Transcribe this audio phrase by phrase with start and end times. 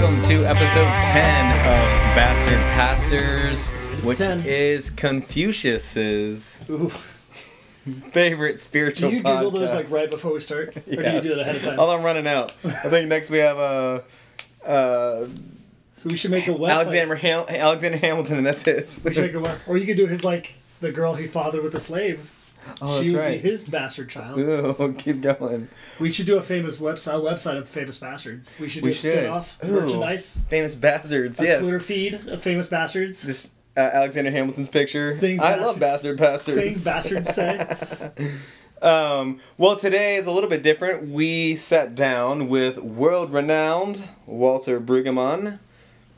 [0.00, 4.44] welcome to episode 10 of Bastard Pastors, It's which 10.
[4.46, 6.88] is Confucius's Ooh.
[8.10, 9.10] favorite spiritual.
[9.10, 11.40] Do spiritual you Google those like right before we start, or do you do that
[11.40, 11.78] ahead of time?
[11.78, 12.52] Although I'm running out.
[12.64, 14.00] I think next we have uh,
[14.64, 15.26] uh,
[15.96, 16.70] So we should make a website.
[16.70, 18.98] Alexander, Ham- Alexander Hamilton, and that's it.
[19.04, 21.62] We should make a web- or you could do his like the girl he fathered
[21.62, 22.34] with a slave.
[22.82, 23.42] Oh, she would right.
[23.42, 24.38] be his bastard child.
[24.38, 25.68] Ooh, keep going.
[25.98, 28.54] We should do a famous website, a website of famous bastards.
[28.58, 29.12] We should do We a should.
[29.18, 29.80] spin-off Ooh.
[29.80, 31.60] merchandise, Famous bastards, a yes.
[31.60, 33.22] Twitter feed of famous bastards.
[33.22, 35.16] This uh, Alexander Hamilton's picture.
[35.18, 38.10] Things I love bastard bastards- Things bastards say.
[38.82, 41.08] Um, well, today is a little bit different.
[41.10, 45.58] We sat down with world-renowned Walter Brueggemann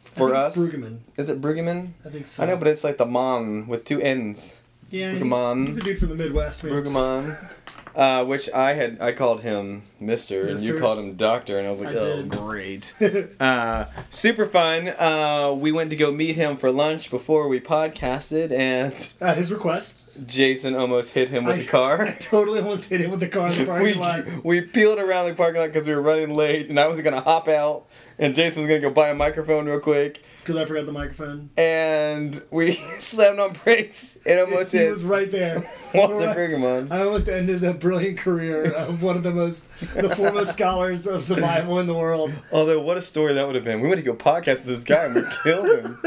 [0.01, 0.56] for us.
[0.56, 0.98] Brueggemann.
[1.16, 1.90] Is it Brueggemann?
[2.06, 2.43] I think so.
[2.43, 4.62] I know, but it's like the man with two N's.
[4.92, 5.66] Yeah, he's, Brueggemann.
[5.66, 6.64] he's a dude from the Midwest.
[6.64, 6.73] Man.
[6.73, 7.59] Brueggemann.
[7.95, 11.71] Uh, which I had, I called him Mister, and you called him Doctor, and I
[11.71, 12.30] was like, I oh, did.
[12.30, 12.95] great.
[13.40, 14.88] uh, super fun.
[14.88, 19.52] Uh, we went to go meet him for lunch before we podcasted, and At his
[19.52, 22.02] request, Jason almost hit him with I, the car.
[22.02, 24.45] I totally almost hit him with the car in the we, parking lot.
[24.45, 27.21] we peeled around the parking lot because we were running late, and I was gonna
[27.21, 27.84] hop out,
[28.18, 31.51] and Jason was gonna go buy a microphone real quick, Because I forgot the microphone.
[31.57, 35.71] and we slammed on brakes and almost hit was right there.
[35.95, 36.37] Walter Right.
[36.37, 36.90] Brueggemann.
[36.90, 41.29] I almost ended a brilliant career of one of the most, the foremost scholars of
[41.29, 42.32] the Bible in the world.
[42.51, 43.80] Although, what a story that would have been.
[43.80, 45.99] We went to go podcast with this guy, and we killed him.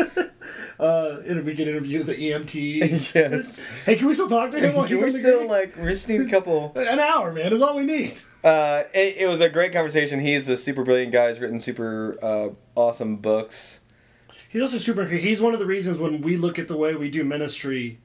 [0.80, 3.16] Uh, we could interview the EMTs.
[3.16, 3.64] yes.
[3.86, 4.75] Hey, can we still talk to him?
[4.75, 5.75] While Can he's we still like?
[5.77, 6.73] We just need a couple.
[6.75, 8.14] An hour, man, is all we need.
[8.44, 10.20] Uh, it, it was a great conversation.
[10.20, 11.30] He's a super brilliant guy.
[11.30, 13.80] He's written super uh, awesome books.
[14.56, 15.03] He's also super.
[15.03, 17.98] He's one of the reasons when we look at the way we do ministry,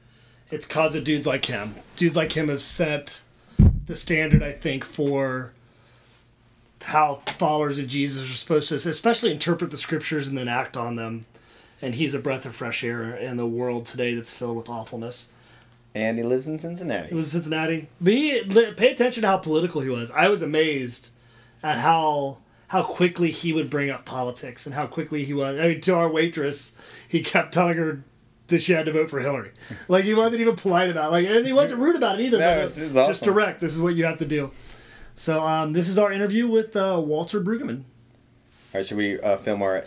[0.51, 1.77] it's cause of dudes like him.
[1.95, 3.23] Dudes like him have set
[3.87, 5.53] the standard, I think, for
[6.83, 10.97] how followers of Jesus are supposed to, especially interpret the scriptures and then act on
[10.97, 11.27] them.
[11.81, 15.31] And he's a breath of fresh air in the world today that's filled with awfulness.
[15.95, 17.05] And he lives in Cincinnati.
[17.05, 17.15] It Cincinnati.
[17.15, 17.89] was Cincinnati.
[18.01, 20.11] But he, pay attention to how political he was.
[20.11, 21.13] I was amazed
[21.63, 22.39] at how
[22.71, 25.59] how quickly he would bring up politics and how quickly he was.
[25.59, 26.77] I mean, to our waitress,
[27.09, 28.05] he kept telling her
[28.47, 29.51] that she had to vote for Hillary.
[29.89, 31.11] Like he wasn't even polite about it.
[31.13, 32.39] Like, and he wasn't rude about it either.
[32.39, 33.35] No, but it's- it's just awesome.
[33.35, 33.61] direct.
[33.61, 34.51] This is what you have to do.
[35.17, 37.83] So um, this is our interview with uh, Walter Brueggemann.
[38.73, 39.83] All right, should we uh, film our?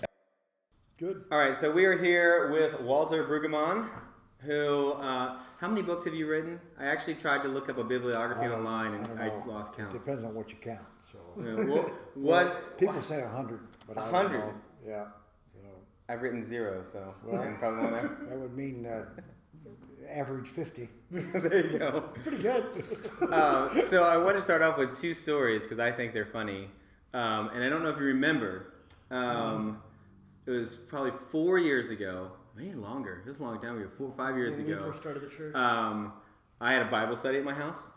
[1.00, 1.24] Good.
[1.32, 3.88] All right, so we are here with Walter Brueggemann,
[4.46, 4.92] who.
[4.94, 6.60] Uh, how many books have you written?
[6.80, 9.92] I actually tried to look up a bibliography I online and don't I, lost count.
[9.92, 10.82] Depends on what you count.
[11.00, 12.78] So Yeah, well, what?
[12.78, 14.30] people say a hundred, but I 100?
[14.38, 14.54] don't know.
[14.86, 15.06] Yeah.
[15.54, 15.60] So
[16.10, 18.18] I've written zero, so Well- probably one there.
[18.30, 19.06] that would mean uh,
[20.10, 20.90] average fifty.
[21.12, 22.02] there you go.
[22.24, 22.66] Pretty good.
[23.32, 26.70] Uh, so I want to start off with two stories because I think they're funny,
[27.14, 28.74] um, and I don't know if you remember.
[29.12, 29.82] Um,
[30.46, 33.22] it was probably four years ago, maybe longer.
[33.26, 34.86] It was a long time ago, four or five years When we ago.
[34.86, 35.56] first started the church.
[35.56, 36.14] Um,
[36.62, 37.92] I had a Bible study at my house,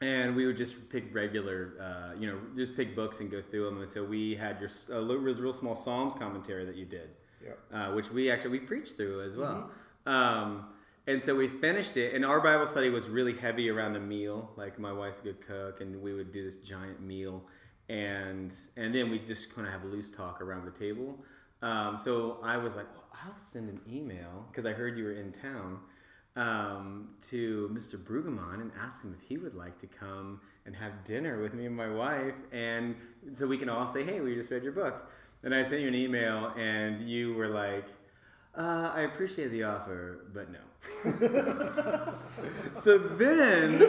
[0.00, 3.64] and we would just pick regular, uh, you know, just pick books and go through
[3.66, 3.80] them.
[3.80, 7.10] And so we had your s- a little, real small Psalms commentary that you did,
[7.42, 7.58] Yep.
[7.72, 9.70] uh, which we actually we preached through as well.
[10.06, 10.08] Mm-hmm.
[10.08, 10.66] Um,
[11.06, 14.52] and so we finished it, and our Bible study was really heavy around a meal.
[14.56, 17.44] Like my wife's a good cook, and we would do this giant meal,
[17.88, 21.22] and and then we just kind of have loose talk around the table.
[21.62, 25.12] Um, so I was like, well, I'll send an email because I heard you were
[25.12, 25.80] in town
[26.36, 27.96] um, to Mr.
[27.96, 31.66] Brueggemann and ask him if he would like to come and have dinner with me
[31.66, 32.96] and my wife, and
[33.34, 35.10] so we can all say, "Hey, we just read your book."
[35.42, 37.86] And I sent you an email, and you were like,
[38.56, 40.58] uh, "I appreciate the offer, but no."
[42.74, 43.82] so then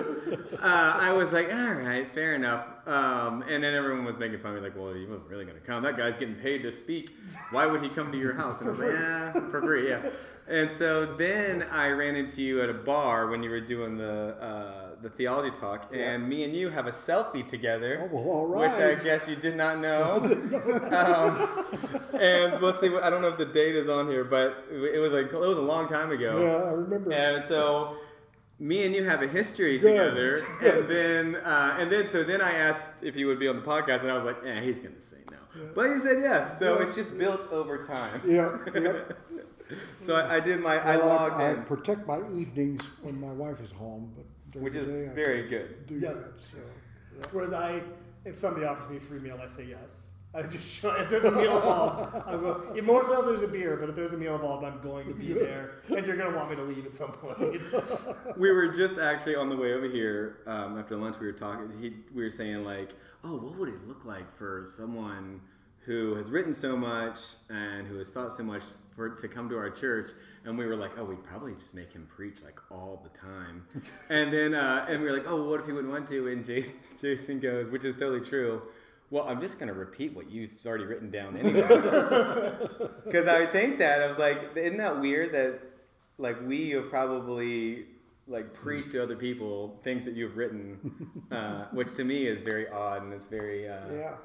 [0.61, 4.55] uh, I was like, "All right, fair enough." Um, and then everyone was making fun
[4.55, 5.83] of me, like, "Well, he wasn't really going to come.
[5.83, 7.15] That guy's getting paid to speak.
[7.51, 10.09] Why would he come to your house?" And I was like, "Yeah, for free, yeah."
[10.47, 14.35] And so then I ran into you at a bar when you were doing the
[14.39, 18.59] uh, the theology talk, and me and you have a selfie together, Oh, well, all
[18.59, 20.17] which I guess you did not know.
[20.91, 24.99] um, and let's see, I don't know if the date is on here, but it
[24.99, 26.41] was like it was a long time ago.
[26.41, 27.11] Yeah, I remember.
[27.11, 27.97] And so
[28.59, 29.91] me and you have a history Good.
[29.91, 33.55] together, and then uh, and then so then I asked if you would be on
[33.57, 35.37] the podcast, and I was like, "Yeah, he's gonna say no,"
[35.73, 36.57] but he said yes.
[36.59, 36.85] So Yeah.
[36.85, 38.21] it's just built over time.
[38.25, 38.57] Yeah.
[38.73, 39.17] Yep.
[39.99, 43.19] So I, I did my I Well, logged I, I in, protect my evenings when
[43.19, 45.87] my wife is home, but which is day very good.
[45.87, 46.13] do Yeah.
[46.13, 46.33] that.
[46.39, 46.57] So
[47.31, 47.81] Whereas I,
[48.25, 50.11] if somebody offers me a free meal, I say yes.
[50.35, 52.65] I just show, if there's a meal involved, I will.
[52.75, 55.07] yeah, More so if there's a beer, but if there's a meal involved, I'm going
[55.07, 57.39] to be there, and you're gonna want me to leave at some point.
[58.37, 61.19] we were just actually on the way over here um, after lunch.
[61.19, 61.71] We were talking.
[61.79, 62.89] He, we were saying like,
[63.23, 65.39] "Oh, what would it look like for someone
[65.85, 68.63] who has written so much and who has thought so much
[68.95, 70.09] for to come to our church.
[70.43, 73.65] And we were like, oh, we'd probably just make him preach like all the time.
[74.09, 76.27] and then uh, and we were like, oh, well, what if he wouldn't want to?
[76.27, 78.61] And Jason, Jason goes, which is totally true.
[79.11, 81.61] Well, I'm just going to repeat what you've already written down anyway.
[83.05, 85.59] Because I think that I was like, isn't that weird that
[86.17, 87.85] like we have probably
[88.27, 90.79] like preached to other people things that you've written,
[91.31, 94.15] uh, which to me is very odd and it's very uh, Yeah.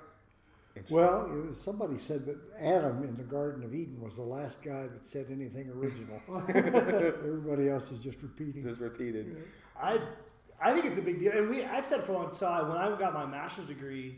[0.89, 4.63] Well, it was, somebody said that Adam in the Garden of Eden was the last
[4.63, 6.23] guy that said anything original.
[6.49, 8.63] Everybody else is just repeating.
[8.63, 9.45] just repeated.
[9.79, 9.99] I
[10.63, 12.79] I think it's a big deal, and we I've said for a long time when
[12.79, 14.17] I got my master's degree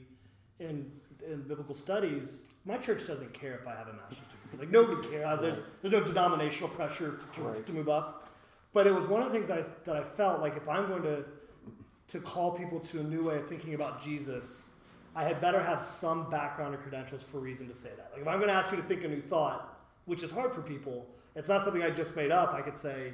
[0.61, 0.91] in
[1.29, 4.59] in biblical studies, my church doesn't care if I have a master's degree.
[4.67, 5.25] Like nobody cares.
[5.25, 7.67] Uh, There's there's no denominational pressure to, Right.
[7.67, 8.29] to move up.
[8.73, 10.89] But it was one of the things that I that I felt like if I'm
[10.89, 11.25] going to
[12.09, 14.77] to call people to a new way of thinking about Jesus,
[15.15, 18.11] I had better have some background or credentials for a reason to say that.
[18.13, 20.53] Like if I'm going to ask you to think a new thought, which is hard
[20.55, 21.07] for people,
[21.37, 22.53] it's not something I just made up.
[22.53, 23.13] I could say,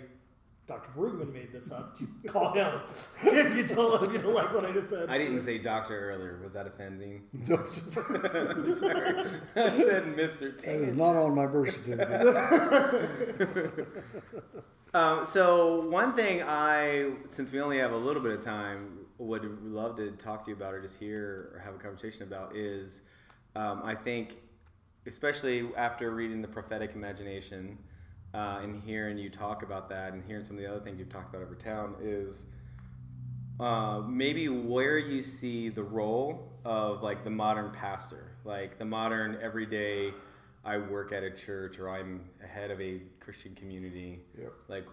[0.69, 0.91] Dr.
[0.95, 1.97] Brueggemann made this up.
[1.99, 2.81] You call him
[3.25, 5.09] if you don't if you don't like what I just said.
[5.09, 6.39] I didn't say doctor earlier.
[6.43, 7.23] Was that offending?
[7.33, 7.65] No.
[7.65, 7.97] Sorry.
[9.57, 10.55] I said Mr.
[10.55, 10.95] is Tate.
[10.95, 13.89] not on my birth certificate.
[14.95, 19.45] Um, so one thing I, since we only have a little bit of time, would
[19.63, 23.03] love to talk to you about or just hear or have a conversation about is,
[23.55, 24.37] um, I think,
[25.07, 27.77] especially after reading the prophetic imagination
[28.35, 31.09] uh, and hearing you talk about that and hearing some of the other things you've
[31.09, 32.47] talked about over town is
[33.61, 39.39] uh, maybe where you see the role of like the modern pastor, like the modern
[39.43, 40.13] everyday.
[40.65, 44.21] I work at a church or I'm head of a Christian community.
[44.39, 44.53] Yep.
[44.69, 44.87] Like,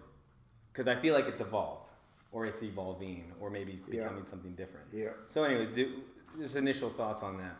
[0.72, 1.90] because I feel like it's evolved
[2.32, 4.02] or it's evolving or maybe Yeah.
[4.04, 4.86] becoming something different.
[4.92, 5.10] Yeah.
[5.26, 6.02] So, anyways, do,
[6.40, 7.56] just initial thoughts on that.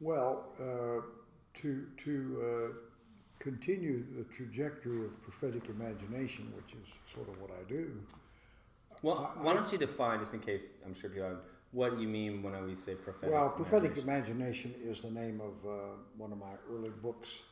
[0.00, 1.00] Well, uh,
[1.60, 2.78] to to uh,
[3.38, 8.00] continue the trajectory of prophetic imagination, which is sort of what I do.
[9.02, 11.40] Well, I- why don't you define, just in case I'm sure people have,
[11.70, 13.30] what you mean when we say prophetic?
[13.34, 14.72] Well, prophetic imagination?
[14.72, 17.42] imagination is the name of uh, one of my early books,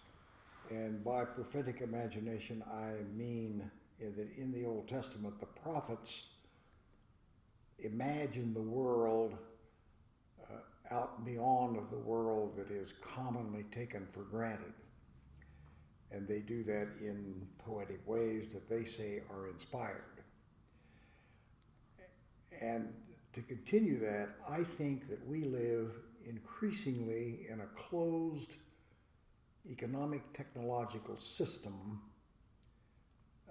[0.70, 6.24] and by prophetic imagination I mean that in the Old Testament the prophets
[7.78, 9.36] imagine the world
[10.42, 14.72] uh, out beyond the world that is commonly taken for granted,
[16.16, 20.22] and they do that in poetic ways that they say are inspired.
[22.62, 22.94] And
[23.34, 25.92] to continue that, I think that we live
[26.24, 28.56] increasingly in a closed
[29.70, 32.00] economic technological system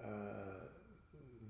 [0.04, 0.08] uh,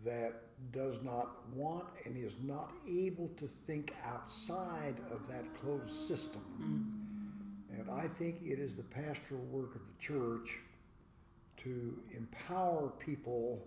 [0.04, 0.34] that
[0.72, 6.44] does not want and is not able to think outside of that closed system.
[7.72, 10.60] And I think it is the pastoral work of the church
[11.58, 13.66] to empower people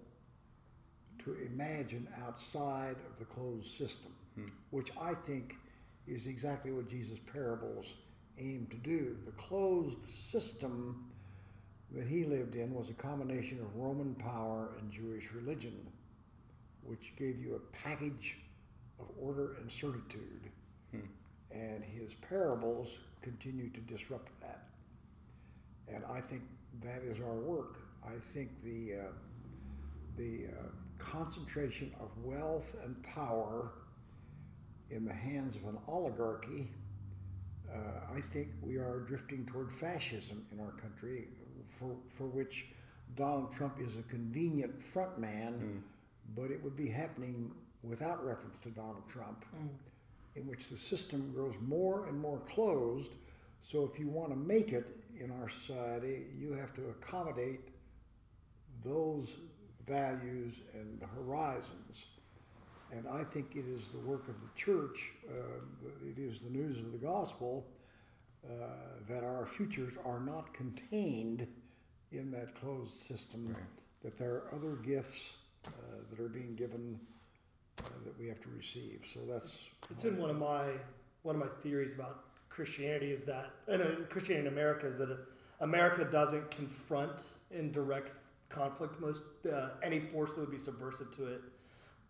[1.18, 4.46] to imagine outside of the closed system, hmm.
[4.70, 5.56] which I think
[6.06, 7.86] is exactly what Jesus' parables
[8.38, 9.16] aim to do.
[9.26, 11.10] The closed system
[11.92, 15.74] that he lived in was a combination of Roman power and Jewish religion,
[16.82, 18.36] which gave you a package
[19.00, 20.50] of order and certitude.
[20.92, 21.00] Hmm.
[21.50, 22.88] And his parables
[23.22, 24.66] continue to disrupt that.
[25.92, 26.42] And I think
[26.82, 27.80] that is our work.
[28.04, 29.02] I think the uh,
[30.16, 33.72] the uh, concentration of wealth and power
[34.90, 36.70] in the hands of an oligarchy,
[37.72, 41.28] uh, I think we are drifting toward fascism in our country,
[41.68, 42.66] for, for which
[43.16, 45.82] Donald Trump is a convenient front man,
[46.34, 49.44] but it would be happening without reference to Donald Trump,
[50.34, 53.12] in which the system grows more and more closed.
[53.60, 57.68] So if you want to make it in our society, you have to accommodate
[58.84, 59.34] those
[59.86, 62.06] values and horizons.
[62.92, 66.78] And I think it is the work of the church, uh, it is the news
[66.78, 67.66] of the gospel,
[68.48, 68.52] uh,
[69.08, 71.46] that our futures are not contained
[72.12, 73.54] in that closed system,
[74.02, 75.32] that there are other gifts
[75.66, 75.70] uh,
[76.08, 76.98] that are being given
[77.80, 79.04] uh, that we have to receive.
[79.12, 79.58] So that's.
[79.90, 80.70] It's in one of my
[81.22, 82.24] one of my theories about
[82.58, 85.16] Christianity is that and uh, Christianity in America is that
[85.60, 88.10] America doesn't confront in direct
[88.48, 91.40] conflict most uh, any force that would be subversive to it,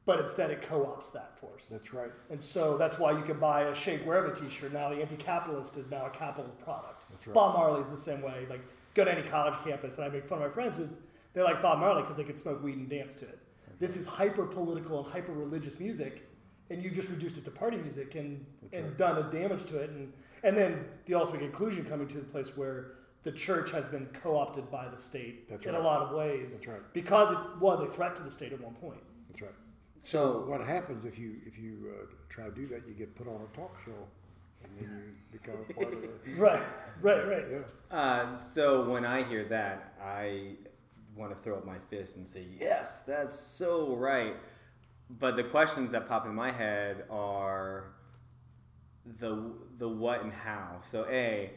[0.07, 1.69] but instead it co-ops that force.
[1.69, 2.11] That's right.
[2.31, 4.89] And so that's why you can buy a Che Guevara T-shirt now.
[4.89, 7.11] The anti-capitalist is now a capital product.
[7.11, 7.35] That's right.
[7.35, 8.47] Bob Marley's the same way.
[8.49, 8.63] Like
[8.95, 10.89] go to any college campus, and I make fun of my friends who's
[11.35, 13.39] they like Bob Marley because they could smoke weed and dance to it.
[13.79, 16.27] This is hyper political and hyper religious music,
[16.71, 19.91] and you just reduced it to party music and and done a damage to it,
[19.91, 20.11] and
[20.45, 22.93] and then the ultimate conclusion coming to the place where
[23.23, 25.81] the church has been co-opted by the state That's in right.
[25.81, 26.93] a lot of ways That's right.
[26.93, 29.01] because it was a threat to the state at one point.
[29.29, 29.51] That's right.
[29.99, 32.87] So What happens if you if you uh, try to do that?
[32.87, 34.07] You get put on a talk show,
[34.63, 35.03] and then
[35.33, 36.09] you become a part of the.
[36.37, 36.63] Right,
[37.03, 37.45] right, right.
[37.51, 37.61] Yeah.
[37.97, 40.53] Uh, so when I hear that, I
[41.17, 44.37] want to throw up my fist and say, "Yes, that's so right."
[45.11, 47.95] But the questions that pop in my head are
[49.19, 50.81] the the what and how.
[50.83, 51.51] So a,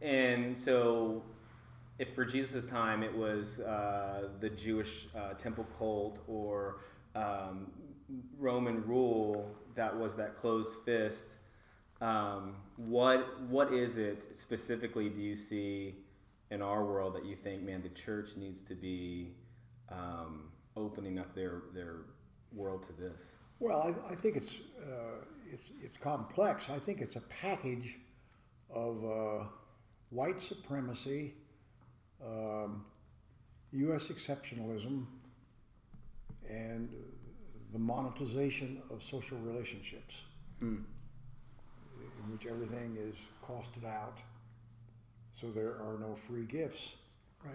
[0.00, 1.22] and so
[1.98, 6.80] if for Jesus' time it was uh, the Jewish uh, temple cult or
[7.14, 7.70] um,
[8.38, 11.36] Roman rule that was that closed fist,
[12.00, 15.08] um, what what is it specifically?
[15.08, 15.96] Do you see
[16.50, 19.32] in our world that you think, man, the church needs to be
[19.90, 21.96] um, opening up their their
[22.52, 23.36] world to this?
[23.58, 26.68] Well, I, I think it's uh, it's it's complex.
[26.70, 27.96] I think it's a package
[28.70, 29.44] of uh,
[30.10, 31.34] white supremacy,
[32.24, 32.84] um,
[33.72, 34.08] U.S.
[34.08, 35.06] exceptionalism,
[36.48, 36.88] and
[37.72, 40.22] the monetization of social relationships,
[40.60, 40.84] in
[42.30, 44.18] which everything is costed out,
[45.32, 46.94] so there are no free gifts
[47.44, 47.54] Right.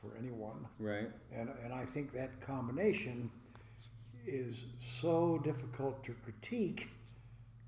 [0.00, 0.66] for anyone.
[0.78, 1.08] Right.
[1.34, 3.30] And, and I think that combination
[4.26, 6.88] is so difficult to critique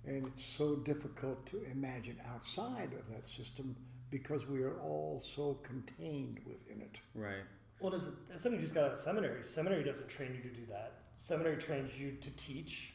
[0.08, 3.76] and it's so difficult to imagine outside of that system
[4.10, 7.00] because we are all so contained within it.
[7.14, 7.44] Right.
[7.80, 10.50] Well, does it, as somebody who just got out of seminary, seminary doesn't train you
[10.50, 10.94] to do that.
[11.16, 12.94] Seminary trains you to teach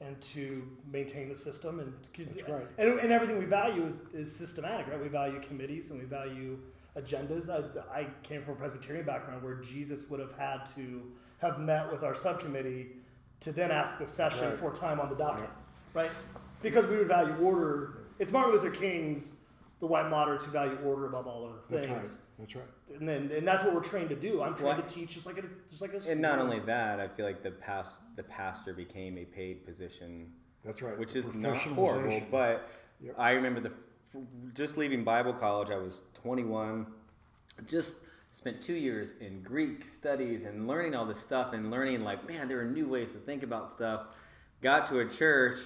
[0.00, 0.62] and to
[0.92, 1.92] maintain the system, and
[2.28, 2.66] That's right.
[2.78, 5.00] and, and everything we value is, is systematic, right?
[5.02, 6.58] We value committees and we value
[6.96, 7.48] agendas.
[7.48, 11.02] I, I came from a Presbyterian background where Jesus would have had to
[11.38, 12.88] have met with our subcommittee
[13.40, 14.58] to then ask the session Right.
[14.60, 15.50] for time on the docket, right?
[16.62, 17.98] Because we would value order.
[18.18, 19.40] It's Martin Luther King's
[19.80, 21.86] the white moderates who value order above all other things.
[22.38, 22.64] That's right.
[22.64, 22.98] That's right.
[23.00, 24.42] and then and that's what we're trained to do.
[24.42, 24.88] I'm trained What?
[24.88, 27.42] to teach just like a just like a And not only that, I feel like
[27.42, 30.32] the past the pastor became a paid position
[30.64, 30.98] That's right.
[30.98, 32.22] which is not horrible.
[32.30, 32.68] But
[33.02, 33.14] Yep.
[33.18, 33.72] I remember the
[34.54, 35.68] just leaving Bible college.
[35.70, 36.86] I was 21.
[37.66, 37.98] Just
[38.30, 42.48] spent two years in Greek studies and learning all this stuff and learning like, man,
[42.48, 44.06] there are new ways to think about stuff.
[44.62, 45.58] Got to a church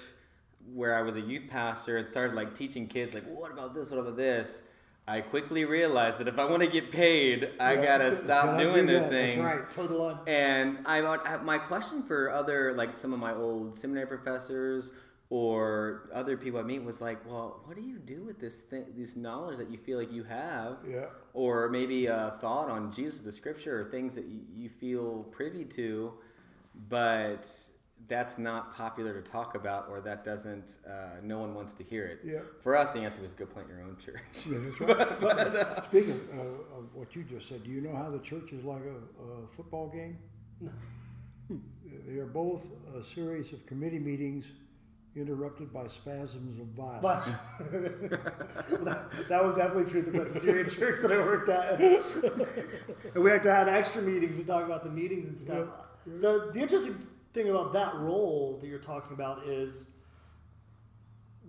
[0.74, 3.90] where I was a youth pastor and started like teaching kids like, what about this?
[3.90, 4.62] What about this?
[5.08, 7.84] I quickly realized that if I want to get paid, I Yeah.
[7.84, 9.10] gotta stop doing do these that.
[9.10, 9.70] That's right.
[9.70, 10.20] total on.
[10.28, 14.92] And I have uh, my question for other like some of my old seminary professors
[15.32, 18.84] or other people I meet was like, well, what do you do with this thing,
[18.96, 21.06] this knowledge that you feel like you have, Yeah.
[21.34, 26.12] or maybe a thought on Jesus, the Scripture, or things that you feel privy to,
[26.88, 27.48] but
[28.08, 32.06] that's not popular to talk about, or that doesn't, uh, no one wants to hear
[32.06, 32.20] it.
[32.24, 32.40] Yeah.
[32.60, 34.46] For us, the answer was go plant your own church.
[34.50, 34.80] Yeah, that's
[35.22, 35.84] right.
[35.84, 38.82] Speaking of, of what you just said, do you know how the church is like
[38.82, 40.18] a, a football game?
[40.60, 40.70] no.
[42.06, 42.66] They are both
[42.96, 44.52] a series of committee meetings
[45.16, 47.02] interrupted by spasms of violence.
[47.02, 47.24] But
[48.84, 51.80] that, that was definitely true at the Presbyterian church that I worked at.
[51.80, 55.66] and we had to have extra meetings to talk about the meetings and stuff.
[56.06, 59.92] The, the interesting thing about that role that you're talking about is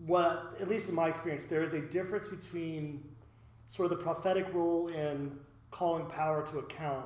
[0.06, 3.04] what, at least in my experience, there is a difference between
[3.68, 5.32] sort of the prophetic role in
[5.70, 7.06] calling power to account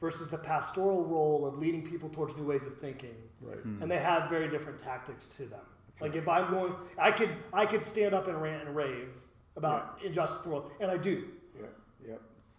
[0.00, 3.58] versus the pastoral role of leading people towards new ways of thinking Right.
[3.58, 3.82] Hmm.
[3.82, 5.60] and they have very different tactics to them.
[6.00, 9.08] Like if I'm going, I could I could stand up and rant and rave
[9.56, 11.28] about injustice in the world, and I do.
[11.58, 11.66] Yeah.
[12.08, 12.14] Yeah.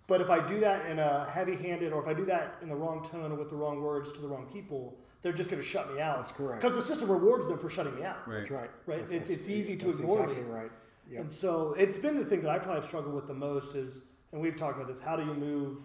[0.08, 2.76] But if I do that in a heavy-handed, or if I do that in the
[2.76, 4.96] wrong tone or with the wrong words to the wrong people,
[5.26, 6.18] they're just going to shut me out.
[6.22, 6.62] That's correct.
[6.62, 8.18] Because the system rewards them for shutting me out.
[8.30, 8.70] That's right.
[8.86, 9.00] Right.
[9.00, 10.52] That's- It- that's- it's easy to ignore exactly me.
[10.52, 10.72] right.
[11.10, 11.22] Yeah.
[11.22, 14.12] And so it's been the thing that I probably have struggled with the most is,
[14.32, 15.00] and we've talked about this.
[15.02, 15.80] How do you move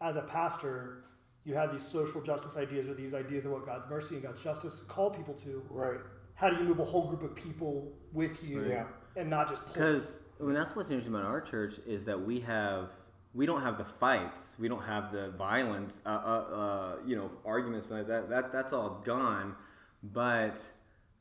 [0.00, 1.04] as a pastor?
[1.44, 4.42] You have these social justice ideas or these ideas of what God's mercy and God's
[4.42, 5.62] justice call people to.
[5.68, 6.00] Right.
[6.34, 8.86] How do you move a whole group of people with you Yeah.
[9.16, 9.66] and not just?
[9.66, 12.88] Because I mean, that's what's interesting about our church is that we have
[13.34, 17.30] we don't have the fights, we don't have the violence, uh, uh, uh, you know,
[17.44, 18.28] arguments like that.
[18.28, 19.54] That that's all gone.
[20.02, 20.62] But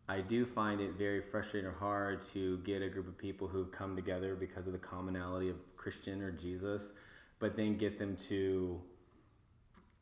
[0.10, 3.72] I do find it very frustrating or hard to get a group of people who've
[3.72, 6.94] come together because of the commonality of Christian or Jesus,
[7.40, 8.82] but then get them to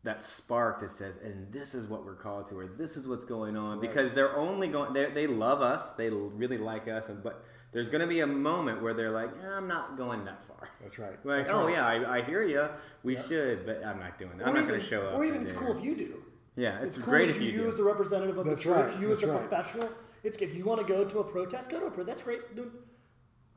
[0.04, 3.25] that spark that says, and this is what we're called to, or this is what's
[3.25, 7.22] going on, because they're only going, they they love us, they really like us, and
[7.22, 10.46] but there's going to be a moment where they're like, eh, I'm not going that
[10.48, 10.70] far.
[10.82, 11.14] That's right.
[11.24, 11.74] Like, That's oh right.
[11.76, 12.68] yeah, I, I hear you,
[13.04, 14.48] we should, but I'm not doing that.
[14.48, 15.16] I'm Or not going to show up.
[15.16, 16.24] Or even it's cool if you do.
[16.56, 17.58] Yeah, it's, It's, cool great as if you, do.
[17.58, 17.78] you use do.
[17.78, 19.40] the representative of That's the church, right, you as the right.
[19.48, 19.90] professional.
[20.24, 22.08] It's if you want to go to a protest, go to a protest.
[22.08, 22.56] That's great.
[22.56, 22.72] Dude,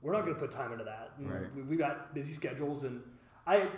[0.02, 1.12] We're not going to put time into that.
[1.18, 1.52] Right.
[1.56, 3.02] We, we got busy schedules, and
[3.46, 3.68] I.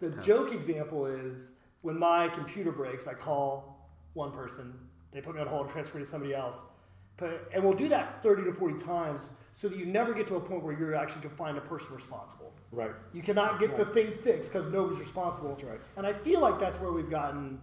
[0.00, 0.24] The tough.
[0.24, 4.72] joke example is when my computer breaks, I call one person.
[5.12, 6.70] They put me on hold and transfer me to somebody else.
[7.16, 10.36] But, and we'll do that 30 to 40 times so that you never get to
[10.36, 12.52] a point where you actually can find a person responsible.
[12.70, 12.92] Right.
[13.12, 15.50] You cannot get the thing fixed because nobody's responsible.
[15.50, 15.80] That's right.
[15.96, 17.60] And I feel like that's where we've gotten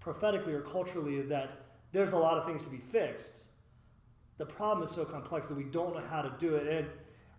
[0.00, 1.62] prophetically or culturally is that
[1.92, 3.46] there's a lot of things to be fixed.
[4.38, 6.68] The problem is so complex that we don't know how to do it.
[6.68, 6.86] And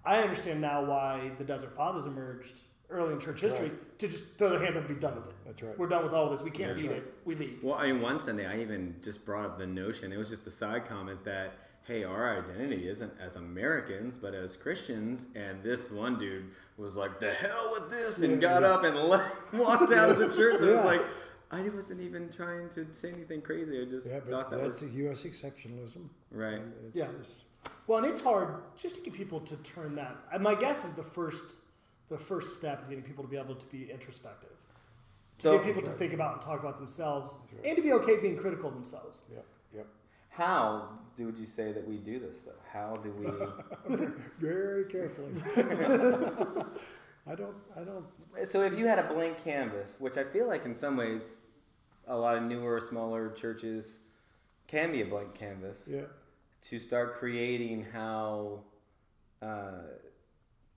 [0.03, 4.49] I understand now why the Desert Fathers emerged early in church history to just throw
[4.49, 5.35] their hands up and be done with it.
[5.45, 5.77] That's right.
[5.77, 6.41] We're done with all of this.
[6.41, 6.97] We can't That's read right.
[6.99, 7.13] it.
[7.25, 7.63] We leave.
[7.63, 10.13] Well, I mean, one Sunday I even just brought up the notion.
[10.13, 11.53] It was just a side comment that
[11.83, 15.27] hey, our identity isn't as Americans, but as Christians.
[15.35, 18.67] And this one dude was like, "The hell with this," and Yeah, got yeah.
[18.69, 20.55] up and left, walked out of the church.
[20.55, 20.75] And it Yeah.
[20.77, 21.01] was like,
[21.49, 23.81] I wasn't even trying to say anything crazy.
[23.81, 25.23] I just Yeah, thought but that that's was the U.S.
[25.23, 26.09] exceptionalism.
[26.31, 26.55] right.
[26.55, 27.07] And it's Yeah.
[27.19, 27.43] just-
[27.87, 30.41] Well, and it's hard just to get people to turn that.
[30.41, 31.59] My guess is the first,
[32.09, 34.49] the first step is getting people to be able to be introspective.
[35.37, 38.19] To So- get people to think about and talk about themselves, and to be okay
[38.19, 39.23] being critical of themselves.
[39.31, 39.45] Yep,
[39.75, 39.87] yep.
[40.29, 42.51] How do would you say that we do this though?
[42.71, 43.95] How do we?
[44.39, 45.31] Very carefully.
[47.29, 48.05] I don't, I don't,
[48.47, 51.41] so if you had a blank canvas, which I feel like in some ways,
[52.07, 53.99] a lot of newer, smaller churches
[54.67, 55.89] can be a blank canvas.
[55.91, 56.03] yeah.
[56.63, 58.61] to start creating how
[59.41, 59.81] uh,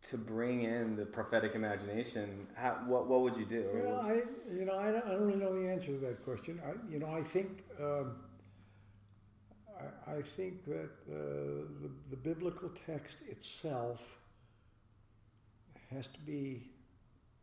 [0.03, 2.47] to bring in the prophetic imagination.
[2.55, 3.67] How, what what would you do?
[3.75, 6.61] Well, I, you know, I don't, I don't really know the answer to that question.
[6.65, 8.17] I, you know, I think, um,
[10.07, 14.17] I, I think that uh, the, the biblical text itself
[15.91, 16.69] has to be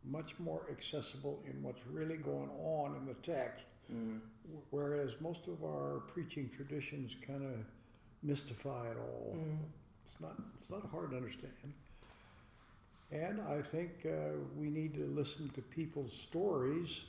[0.04, 4.20] much more accessible in what's really going on in the text, Mm.
[4.52, 7.64] wh- whereas most of our preaching traditions kind of
[8.22, 9.34] mystify it all.
[10.04, 11.52] It's not, it's not hard to understand.
[13.10, 17.02] And I think uh, we need to listen to people's stories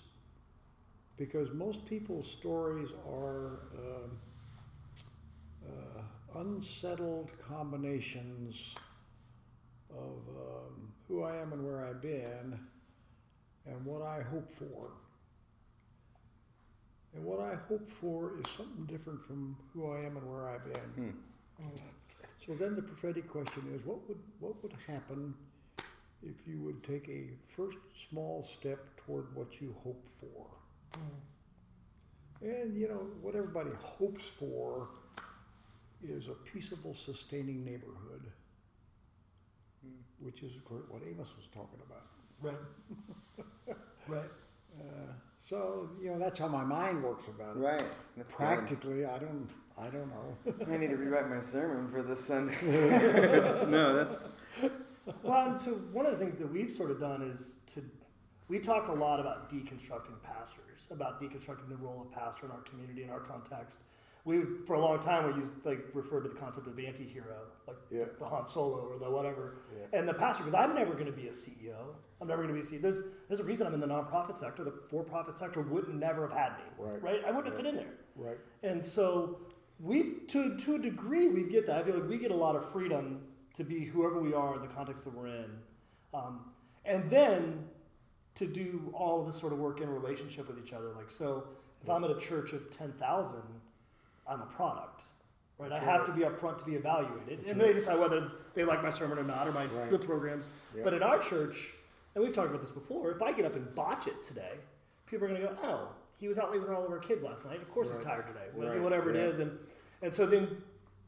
[1.18, 4.18] because most people's stories are um,
[5.68, 8.74] uh, unsettled combinations
[9.92, 12.58] of um, who I am and where I've been
[13.66, 14.92] and what I hope for.
[17.14, 20.64] And what I hope for is something different from who I am and where I've
[20.64, 21.14] been.
[22.46, 25.34] So then the prophetic question is what would what would happen
[26.24, 27.78] if you would take a first
[28.10, 30.48] small step toward what you hope for?
[32.42, 34.90] And you know, what everybody hopes for
[36.02, 38.32] is a peaceable, sustaining neighborhood.
[40.22, 42.04] Which is of course what Amos was talking about.
[42.42, 43.76] Right.
[44.08, 44.30] right.
[44.78, 47.60] Uh, so, you know, that's how my mind works about it.
[47.60, 47.84] right.
[48.18, 48.38] That's good.
[48.38, 50.54] Practically I don't I don't know.
[50.72, 52.56] I need to rewrite my sermon for this Sunday.
[53.68, 54.24] no, that's
[55.24, 57.84] Well, and so one of the things that we've sort of done is to,
[58.48, 62.62] we talk a lot about deconstructing pastors, about deconstructing the role of pastor in our
[62.62, 63.82] community, in our context.
[64.26, 67.78] We, for a long time, we used, like, referred to the concept of anti-hero, like
[67.90, 68.06] Yeah.
[68.20, 69.60] the Han Solo or the whatever.
[69.74, 69.98] Yeah.
[69.98, 71.96] And the pastor, because I'm never going to be a CEO.
[72.22, 72.82] I'm never going to be a CEO.
[72.82, 74.64] There's, there's a reason I'm in the nonprofit sector.
[74.66, 77.24] The for-profit sector wouldn't never have had me, Right.
[77.26, 77.94] I wouldn't have fit in there.
[78.16, 78.38] right.
[78.62, 79.40] And so
[79.80, 81.78] we, to to a degree, we get that.
[81.80, 83.22] I feel like we get a lot of freedom
[83.56, 85.50] to be whoever we are in the context that we're in,
[86.14, 86.42] um,
[86.86, 87.66] and then
[88.36, 90.90] to do all of this sort of work in relationship with each other.
[90.96, 91.48] Like so,
[91.82, 93.42] if I'm at a church of ten thousand,
[94.28, 95.04] I'm a product,
[95.58, 95.72] right?
[95.72, 98.90] I have to be upfront to be evaluated, and they decide whether they like my
[98.90, 99.90] sermon or not, or my Right.
[99.90, 100.50] the programs.
[100.76, 100.84] Yeah.
[100.84, 101.74] But at our church,
[102.16, 104.54] and we've talked about this before, if I get up and botch it today,
[105.06, 105.88] people are going to go, "Oh,
[106.20, 107.62] he was out late with all of our kids last night.
[107.62, 108.48] Of course, he's tired today.
[108.56, 108.82] Right.
[108.82, 109.22] Whatever Yeah.
[109.22, 109.58] it is." And
[110.02, 110.62] and so then,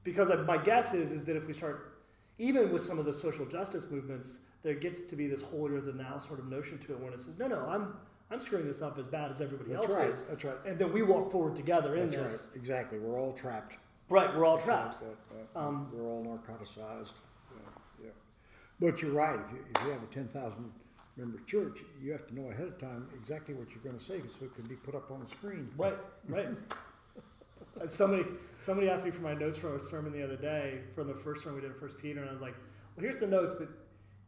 [0.04, 1.91] because I, my guess is is that if we start,
[2.42, 5.98] even with some of the social justice movements, there gets to be this holier than
[5.98, 7.94] thou sort of notion to it, when it says, "No, no, I'm
[8.32, 10.10] I'm screwing this up as bad as everybody That's else right.
[10.10, 10.56] is," That's right.
[10.66, 12.48] and then we walk forward together in That's this.
[12.52, 12.60] right.
[12.62, 12.98] Exactly.
[13.00, 13.78] We're all trapped.
[14.10, 15.00] Right, we're all trapped.
[15.02, 15.16] That-
[15.54, 17.14] that- Um, we're all narcoticized.
[17.56, 18.10] Yeah, yeah.
[18.80, 19.40] But you're right.
[19.40, 20.72] If you, if you have a 10,000
[21.18, 24.20] member church, you have to know ahead of time exactly what you're going to say
[24.38, 25.70] so it can be put up on the screen.
[25.78, 26.50] Right, right.
[27.80, 28.26] Uh, somebody
[28.58, 31.44] somebody asked me for my notes from a sermon the other day from the first
[31.44, 32.56] sermon we did in First Peter, and I was like,
[32.96, 33.70] "Well, here's the notes, but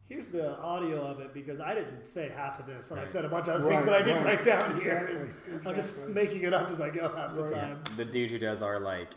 [0.08, 3.26] here's the audio of it because I didn't say half of this, and I said
[3.26, 4.38] a bunch of other things that I didn't right.
[4.38, 5.36] write down Exactly, here.
[5.66, 7.84] I'm just making it up as I go half the time.
[7.98, 9.10] the dude who does our like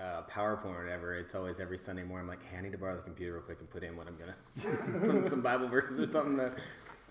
[0.00, 1.14] uh, PowerPoint or whatever.
[1.14, 2.24] It's always every Sunday morning.
[2.24, 4.08] I'm like, hey, I need to borrow the computer real quick and put in what
[4.08, 4.34] I'm gonna
[5.06, 6.58] some, some Bible verses or something that.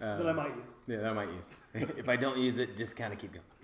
[0.04, 0.76] Uh, That I might use.
[0.86, 1.50] Yeah, that I might use.
[1.98, 3.46] if I don't use it, just kind of keep going.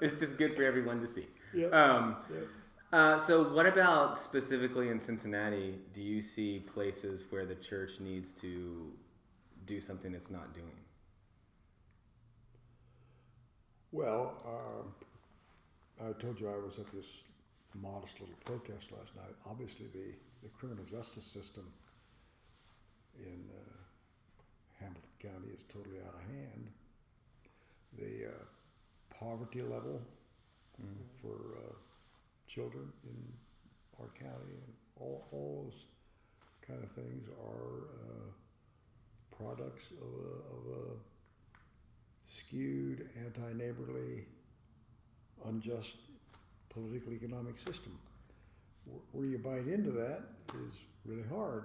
[0.00, 1.26] it's just good for everyone to see.
[1.52, 1.72] Yep.
[1.74, 2.46] Um, Yep.
[2.92, 5.80] uh, so, what about specifically in Cincinnati?
[5.92, 8.92] Do you see places where the church needs to
[9.66, 10.78] do something it's not doing?
[13.90, 14.22] Well,
[16.00, 17.24] uh, I told you I was at this
[17.74, 19.34] modest little protest last night.
[19.44, 21.66] Obviously, the, the criminal justice system
[23.18, 23.71] in uh,
[25.22, 26.68] County is totally out of hand.
[27.96, 30.02] The uh, poverty level
[31.20, 31.74] for uh,
[32.48, 33.32] children in
[34.00, 35.84] our county and all, all those
[36.66, 38.30] kind of things are uh,
[39.36, 40.90] products of a, of a
[42.24, 44.24] skewed, anti-neighborly,
[45.46, 45.96] unjust
[46.68, 47.98] political economic system.
[49.12, 50.22] Where you bite into that
[50.66, 51.64] is really hard.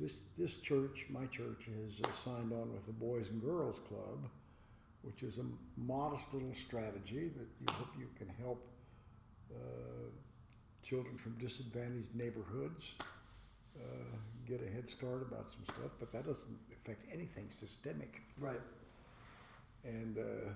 [0.00, 4.28] This this church, my church, has uh, signed on with the Boys and Girls Club,
[5.02, 5.44] which is a
[5.76, 8.64] modest little strategy that you hope you can help
[9.52, 10.10] uh,
[10.82, 12.94] children from disadvantaged neighborhoods
[13.76, 13.82] uh,
[14.46, 15.90] get a head start about some stuff.
[15.98, 18.22] But that doesn't affect anything systemic.
[18.38, 18.60] Right.
[19.84, 20.52] And uh, uh,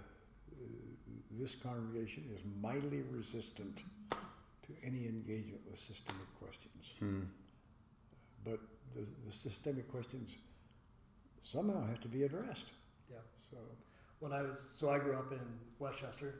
[1.33, 6.95] this congregation is mightily resistant to any engagement with systemic questions.
[7.01, 7.42] But the, the
[9.33, 10.37] systemic questions
[11.42, 12.66] somehow have to be addressed.
[13.11, 13.16] Yeah.
[13.51, 13.57] So,
[14.21, 15.40] When I was so I grew up in
[15.79, 16.35] Westchester,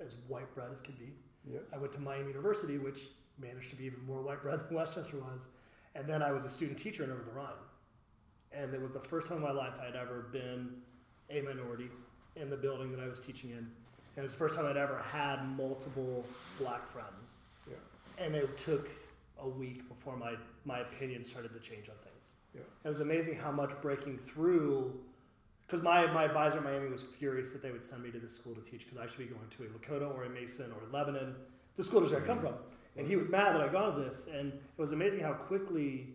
[0.00, 1.12] as white bread as could be.
[1.50, 1.58] yeah.
[1.72, 5.16] I went to Miami University, which managed to be even more white bread than Westchester
[5.18, 5.48] was,
[5.94, 7.48] and then I was a student teacher in Over the Rhine,
[8.52, 10.70] and it was the first time in my life I had ever been
[11.30, 11.88] a minority
[12.36, 13.68] in the building that I was teaching in, and
[14.18, 16.24] it was the first time I'd ever had multiple
[16.58, 17.74] black friends, Yeah.
[18.24, 18.88] and it took
[19.42, 22.34] a week before my my opinion started to change on things.
[22.54, 22.62] Yeah.
[22.84, 24.98] It was amazing how much breaking through,
[25.66, 28.34] because my, my advisor in Miami was furious that they would send me to this
[28.34, 30.92] school to teach because I should be going to a Lakota or a Mason or
[30.92, 31.36] Lebanon,
[31.76, 32.48] the school district I come mm-hmm.
[32.48, 32.56] from.
[32.96, 34.26] And he was mad that I got to this.
[34.34, 36.08] And it was amazing how quickly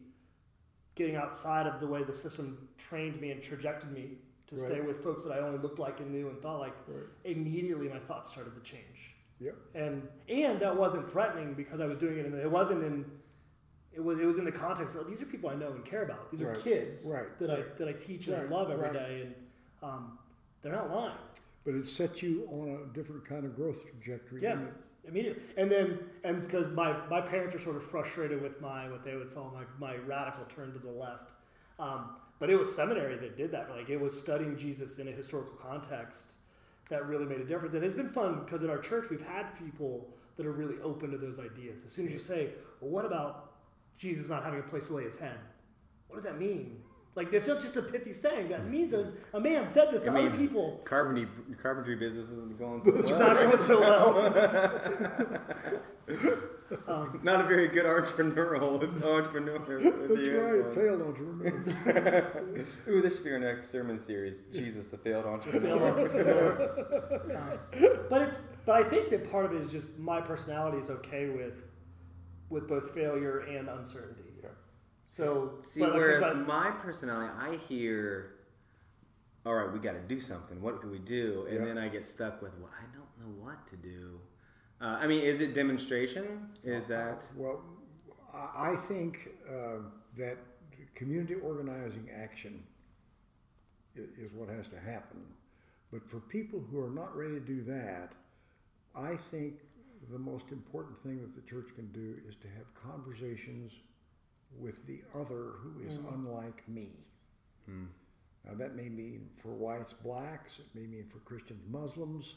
[0.95, 5.03] getting outside of the way the system trained me and trajected me to stay with
[5.03, 7.05] folks that I only looked like and knew and thought like, Right.
[7.23, 9.51] immediately my thoughts started to change Yeah.
[9.73, 13.05] and and that wasn't threatening because I was doing it, and it wasn't in.
[13.93, 16.03] It was it was in the context of these are people I know and care
[16.03, 16.31] about.
[16.31, 16.57] These are Right.
[16.57, 17.37] kids Right.
[17.39, 18.93] that I that I teach and I love every Right.
[18.93, 19.35] day, and
[19.83, 20.19] um,
[20.61, 21.17] they're not lying.
[21.65, 24.41] But it sets you on a different kind of growth trajectory.
[24.41, 24.59] Yeah,
[25.05, 25.41] immediately.
[25.57, 29.15] And then and because my my parents are sort of frustrated with my what they
[29.15, 31.33] would call my my radical turn to the left.
[31.79, 33.69] Um, but it was seminary that did that.
[33.69, 36.37] Like it was studying Jesus in a historical context
[36.89, 37.73] that really made a difference.
[37.73, 41.11] And it's been fun because in our church we've had people that are really open
[41.11, 41.83] to those ideas.
[41.83, 43.51] As soon as you say, "Well, what about
[43.97, 45.37] Jesus not having a place to lay his head?"
[46.07, 46.77] What does that mean?
[47.15, 48.49] Like it's not just a pithy saying.
[48.49, 50.81] That means a, a man said this to other people.
[50.83, 51.27] Carpentry
[51.61, 53.19] carpentry business isn't going so It's well.
[53.19, 55.41] not going so well.
[57.23, 59.59] Not a very good entrepreneurial entrepreneur.
[59.79, 60.55] That's right.
[60.55, 62.65] It failed, don't you?
[62.93, 64.41] Ooh, this should be our next sermon series.
[64.51, 65.77] Jesus, the failed entrepreneur.
[65.77, 67.35] failed entrepreneur.
[67.35, 70.89] Um, but it's but I think that part of it is just my personality is
[70.89, 71.53] okay with
[72.49, 74.23] with both failure and uncertainty.
[74.41, 74.49] Yeah.
[75.05, 78.31] So See, but whereas I- my personality, I hear,
[79.45, 80.61] all right, we got to do something.
[80.61, 81.45] What can we do?
[81.47, 81.65] And Yeah.
[81.65, 84.19] then I get stuck with, well, I don't know what to do.
[84.81, 86.49] Uh, I mean, is it demonstration?
[86.63, 87.63] Is that Well,
[88.33, 89.77] I I think uh,
[90.17, 90.37] that
[90.93, 92.63] community organizing action
[93.95, 95.21] is what has to happen.
[95.91, 98.11] But for people who are not ready to do that,
[98.95, 99.53] I think
[100.11, 103.71] the most important thing that the church can do is to have conversations
[104.59, 106.89] with the other who is unlike me.
[108.45, 112.35] Now, that may mean for whites, blacks, it may mean for Christians, Muslims.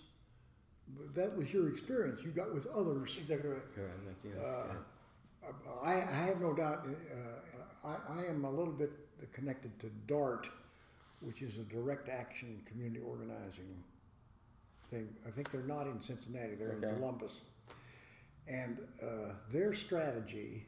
[0.96, 3.16] But that was your experience you got with others.
[3.20, 3.62] exactly right.
[3.76, 5.82] Yeah, I'm like, yeah, yeah.
[5.82, 6.86] I, I have no doubt.
[6.86, 8.90] Uh, I, I am a little bit
[9.32, 10.48] connected to DART,
[11.22, 13.82] which is a direct action community organizing
[14.88, 15.08] thing.
[15.26, 16.88] I think they're not in Cincinnati; they're Okay.
[16.88, 17.42] in Columbus,
[18.46, 20.66] and uh, their strategy.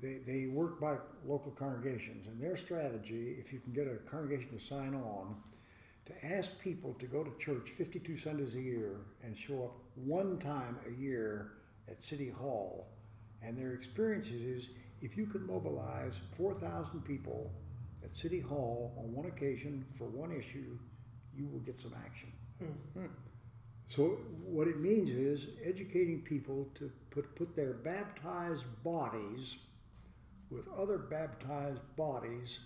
[0.00, 4.56] They, they work by local congregations, and their strategy, if you can get a congregation
[4.56, 5.34] to sign on,
[6.06, 10.38] to ask people to go to church 52 Sundays a year and show up one
[10.38, 11.52] time a year
[11.88, 12.88] at City Hall.
[13.42, 17.50] And their experience is if you can mobilize 4,000 people
[18.02, 20.78] at City Hall on one occasion for one issue,
[21.34, 22.32] you will get some action.
[22.58, 23.06] Hmm.
[23.88, 29.58] So what it means is educating people to put, put their baptized bodies
[30.50, 32.60] with other baptized bodies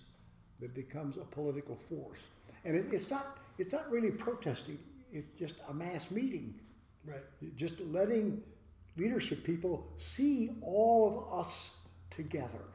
[0.59, 2.19] that becomes a political force.
[2.65, 4.79] And it, it's not it's not really protesting
[5.11, 6.55] it's just a mass meeting.
[7.05, 7.23] Right.
[7.55, 8.43] Just letting
[8.97, 12.65] leadership people see all of us together.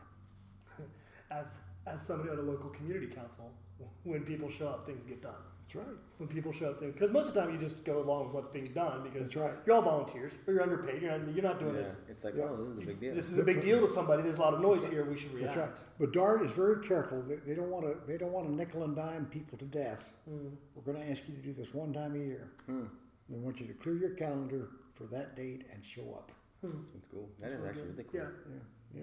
[1.30, 1.54] As
[1.86, 3.50] as somebody on a local community council,
[4.04, 5.34] when people show up, things get done.
[5.74, 5.96] That's right.
[6.18, 8.48] When people show up, because most of the time you just go along with what's
[8.48, 9.54] being done because That's right.
[9.66, 11.02] you're all volunteers or you're underpaid.
[11.02, 11.80] You're not, you're not doing Yeah.
[11.82, 12.00] this.
[12.08, 12.44] It's like, Yeah.
[12.50, 13.14] oh, this is a big deal.
[13.14, 14.22] This is a big deal to somebody.
[14.22, 15.04] There's a lot of noise here.
[15.04, 15.78] We should That's react.
[15.80, 15.84] right.
[15.98, 17.22] But DART is very careful.
[17.22, 17.98] They, they don't want to.
[18.06, 20.12] They don't want to nickel and dime people to death.
[20.30, 20.52] Mm.
[20.76, 22.50] We're going to ask you to do this one time a year.
[22.66, 22.80] Hmm.
[22.80, 22.86] Hmm.
[23.30, 26.30] They want you to clear your calendar for that date and show up.
[26.60, 26.78] Hmm.
[26.94, 27.28] That's cool.
[27.40, 27.96] That is really actually good.
[27.96, 28.20] really cool.
[28.20, 29.00] Yeah.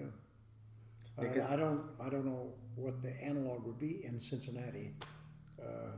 [1.18, 1.28] yeah.
[1.28, 1.82] Because- I, I don't.
[2.00, 4.94] I don't know what the analog would be in Cincinnati.
[5.60, 5.92] Uh,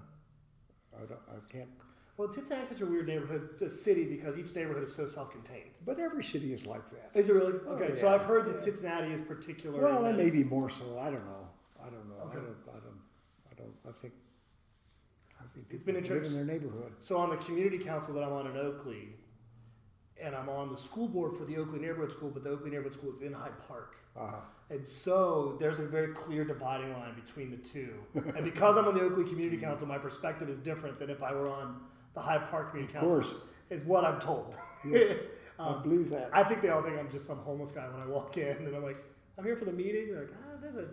[0.97, 1.69] I, don't, I can't.
[2.17, 5.71] Well, Cincinnati's such a weird neighborhood, a city, because each neighborhood is so self-contained.
[5.85, 7.11] But every city is like that.
[7.15, 7.55] Is it really?
[7.67, 8.61] Oh, Okay, so I've heard that yeah.
[8.61, 9.81] Cincinnati is particular.
[9.81, 10.85] Well, in that that may be more so.
[11.01, 11.49] I don't know.
[11.81, 12.23] I don't know.
[12.27, 12.39] Okay.
[12.39, 12.57] I don't.
[12.69, 13.01] I don't.
[13.51, 13.75] I don't.
[13.89, 14.15] I think.
[15.41, 16.93] I think It's people been live in their neighborhood.
[17.01, 19.09] So on the community council that I'm on in Oakley,
[20.23, 22.95] and I'm on the school board for the Oakley Neighborhood School, but the Oakley Neighborhood
[22.95, 23.97] School is in Hyde Park.
[24.17, 24.37] Uh-huh.
[24.71, 27.95] And so there's a very clear dividing line between the two.
[28.15, 31.33] and because I'm on the Oakley Community Council, my perspective is different than if I
[31.33, 31.81] were on
[32.15, 33.21] the Hyde Park Community Of Council.
[33.23, 33.35] course.
[33.71, 34.55] Is what I'm told.
[34.87, 35.17] Yes.
[35.59, 36.31] I Um, believe that.
[36.33, 38.75] I think they all think I'm just some homeless guy when I walk in, and
[38.77, 38.99] I'm like,
[39.39, 40.09] I'm here for the meeting.
[40.11, 40.87] They're like, ah, there's a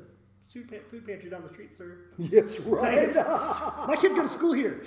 [0.44, 1.98] food pantry down the street, sir.
[2.18, 3.14] yes, right.
[3.88, 4.82] My kids go to school here.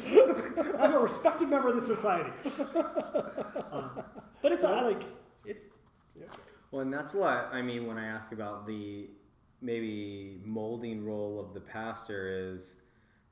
[0.79, 2.31] I'm a respected member of the society.
[3.73, 4.03] Um,
[4.45, 5.03] but it's I like
[5.47, 5.65] it's
[6.15, 6.27] Yeah.
[6.71, 9.09] Well, and that's what I mean when I ask about the
[9.63, 12.77] maybe molding role of the pastor is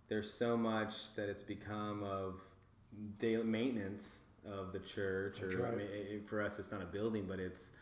[0.09, 2.41] there's so much that it's become of
[3.19, 5.81] daily maintenance of the church, That's or right.
[5.83, 7.73] I for us, it's not a building, but it's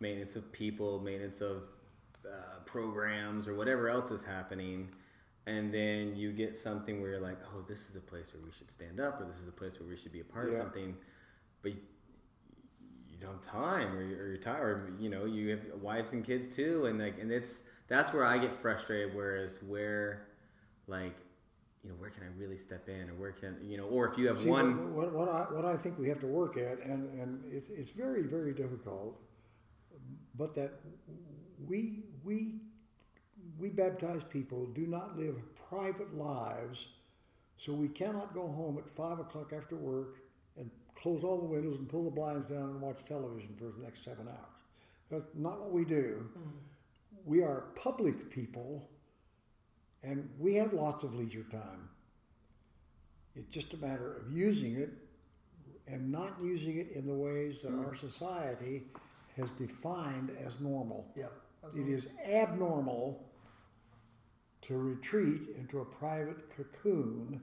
[0.00, 1.64] maintenance of people, maintenance of
[2.24, 4.88] uh, programs, or whatever else is happening.
[5.46, 8.50] And then you get something where you're like, oh, this is a place where we
[8.50, 10.54] should stand up, or this is a place where we should be a part of
[10.54, 10.96] something.
[11.62, 11.72] But
[13.18, 16.12] you, don't have time, or you're, or you're tired, or, you know, you have wives
[16.12, 19.14] and kids too, and like, and it's that's where I get frustrated.
[19.14, 20.28] Whereas where,
[20.86, 21.16] like,
[21.82, 24.18] you know, where can I really step in, or where can you know, or if
[24.18, 26.78] you have See, one, what, what, I, what I think we have to work at,
[26.84, 29.20] and, and it's, it's very, very difficult,
[30.36, 30.72] but that
[31.66, 32.60] we, we,
[33.58, 35.36] we baptized people do not live
[35.68, 36.88] private lives,
[37.56, 40.18] so we cannot go home at five o'clock after work
[41.00, 44.04] close all the windows and pull the blinds down and watch television for the next
[44.04, 44.58] seven hours.
[45.10, 46.28] That's not what we do.
[46.34, 46.48] Hmm.
[47.24, 48.88] We are public people,
[50.02, 51.88] and we have lots of leisure time.
[53.36, 54.90] It's just a matter of using it
[55.86, 57.84] and not using it in the ways that hmm.
[57.84, 58.84] our society
[59.36, 61.06] has defined as normal.
[61.16, 61.26] yeah.
[61.76, 63.24] It is abnormal
[64.62, 67.40] to retreat into a private cocoon.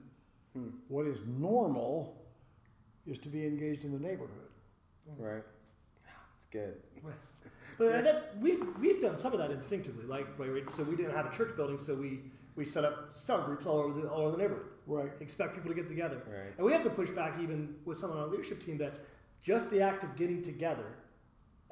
[0.52, 0.68] Hmm.
[0.88, 2.25] What is normal
[3.06, 4.50] is to be engaged in the neighborhood.
[5.18, 5.42] right?
[6.36, 6.74] It's good.
[7.78, 10.06] But that, we we've done some of that instinctively.
[10.06, 12.20] Like wait, wait, so we didn't have a church building, so we
[12.54, 14.66] we set up cell groups all over the all over the neighborhood.
[14.86, 15.10] Right.
[15.20, 16.22] Expect people to get together.
[16.26, 16.54] Right.
[16.56, 18.94] And we have to push back even with someone on our leadership team that
[19.42, 20.86] just the act of getting together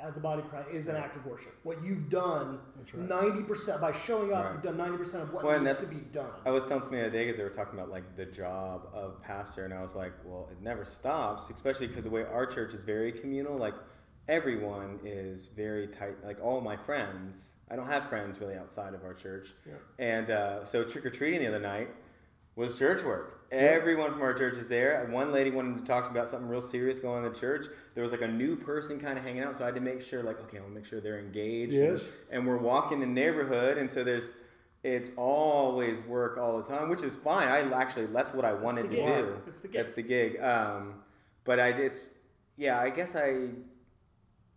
[0.04, 1.54] as the body of Christ is an act of worship.
[1.62, 3.08] What you've done That's right.
[3.08, 4.52] ninety percent by showing up, Right.
[4.54, 6.30] you've done ninety percent of what Well, needs to be done.
[6.44, 8.88] I was telling somebody the other day that they were talking about like the job
[8.92, 12.44] of pastor, and I was like, well, it never stops, especially because the way our
[12.46, 13.56] church is very communal.
[13.56, 13.74] Like
[14.28, 16.22] everyone is very tight.
[16.24, 19.74] Like all my friends, I don't have friends really outside of our church, Yeah.
[19.98, 21.90] and uh, so trick or treating the other night
[22.56, 23.43] was church work.
[23.54, 25.06] Everyone from our church is there.
[25.10, 27.66] One lady wanted to talk about something real serious going on in the church.
[27.94, 30.02] There was like a new person kind of hanging out, so I had to make
[30.02, 31.72] sure, like, okay, I want to make sure they're engaged.
[31.72, 32.08] Yes.
[32.30, 34.32] And we're walking the neighborhood, and so there's,
[34.82, 37.48] it's always work all the time, which is fine.
[37.48, 39.36] I actually that's what I wanted to do.
[39.46, 39.76] It's the gig.
[39.80, 40.40] That's the gig.
[40.42, 40.96] Um,
[41.44, 42.08] but I it's
[42.56, 42.78] yeah.
[42.80, 43.48] I guess I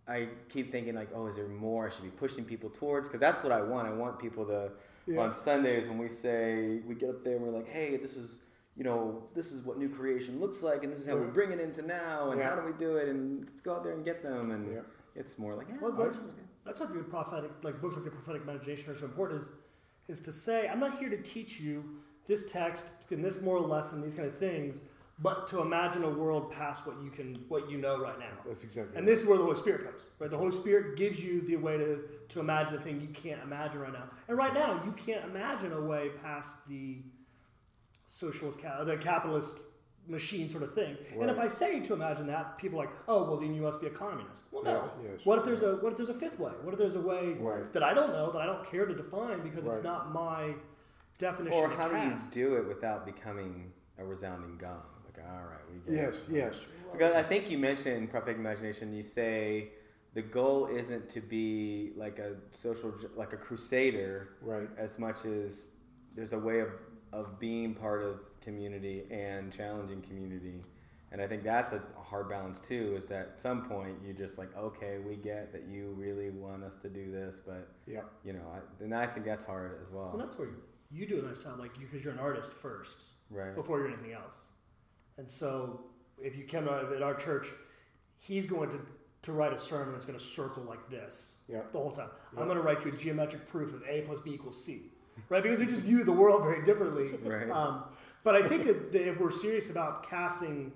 [0.08, 3.08] I keep thinking like, oh, is there more I should be pushing people towards?
[3.08, 3.88] Because that's what I want.
[3.88, 4.72] I want people to
[5.06, 5.22] Yeah.
[5.22, 8.42] on Sundays when we say we get up there and we're like, hey, this is
[8.78, 11.52] you know this is what new creation looks like, and this is how we bring
[11.52, 12.50] it into now, and Yeah.
[12.50, 14.82] how do we do it, and let's go out there and get them, and Yeah.
[15.16, 16.30] it's more like, yeah, Well, well, that's, oh,
[16.64, 19.52] that's what the prophetic, like books like the prophetic meditation are so important is,
[20.08, 21.84] is to say, I'm not here to teach you
[22.28, 24.84] this text and this moral lesson, these kind of things,
[25.20, 28.38] but to imagine a world past what you can, what you know right now.
[28.46, 30.30] That's exactly And this is where the Holy Spirit comes, right?
[30.30, 33.80] The Holy Spirit gives you the way to, to imagine a thing you can't imagine
[33.80, 34.10] right now.
[34.28, 37.02] And right now, you can't imagine a way past the
[38.18, 39.62] socialist, ca- the capitalist
[40.08, 40.98] machine sort of thing.
[41.20, 43.80] And if I say to imagine that, people are like, oh, well, then you must
[43.82, 44.44] be a communist.
[44.52, 44.90] Well, no.
[45.04, 45.26] Yeah, yes.
[45.26, 46.54] What if there's a what if there's a fifth way?
[46.64, 47.72] What if there's a way Right.
[47.74, 49.76] that I don't know, that I don't care to define because Right.
[49.76, 50.56] it's not my
[51.18, 54.82] definition or of how do you do it without becoming a resounding gong?
[55.06, 56.22] Like like, all right, we get Yes, it.
[56.30, 56.56] yes.
[56.94, 59.72] Because I think you mentioned in prophetic imagination, you say
[60.14, 64.70] the goal isn't to be like a social, like a crusader, Right.
[64.78, 65.72] as much as
[66.16, 66.70] there's a way of,
[67.14, 70.64] of being part of community and challenging community.
[71.12, 74.38] And I think that's a hard balance too, is that at some point you just
[74.38, 78.02] like, okay, we get that you really want us to do this, but Yeah.
[78.26, 80.10] you know, I, and I think that's hard as well.
[80.14, 80.50] Well, that's where
[80.92, 83.56] you do a nice job, like because you're an artist first right.
[83.56, 84.48] before you're anything else.
[85.18, 85.82] And so,
[86.22, 87.48] if you come out of at our church,
[88.18, 88.80] he's going to
[89.24, 91.62] to write a sermon that's going to circle like this Yeah.
[91.72, 92.10] the whole time.
[92.34, 92.40] Yeah.
[92.42, 94.92] I'm going to write you a geometric proof of a plus b equals c,
[95.30, 95.44] right?
[95.44, 97.12] Because we just view the world very differently.
[97.24, 97.50] Right.
[97.50, 97.84] Um,
[98.24, 100.72] but I think that, that if we're serious about casting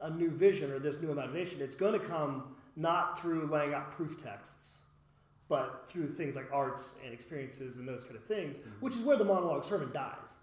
[0.00, 3.90] a new vision or this new imagination, it's going to come not through laying out
[3.90, 4.86] proof texts,
[5.48, 9.16] but through things like arts and experiences and those kind of things, which is where
[9.16, 10.36] the monologue sermon dies.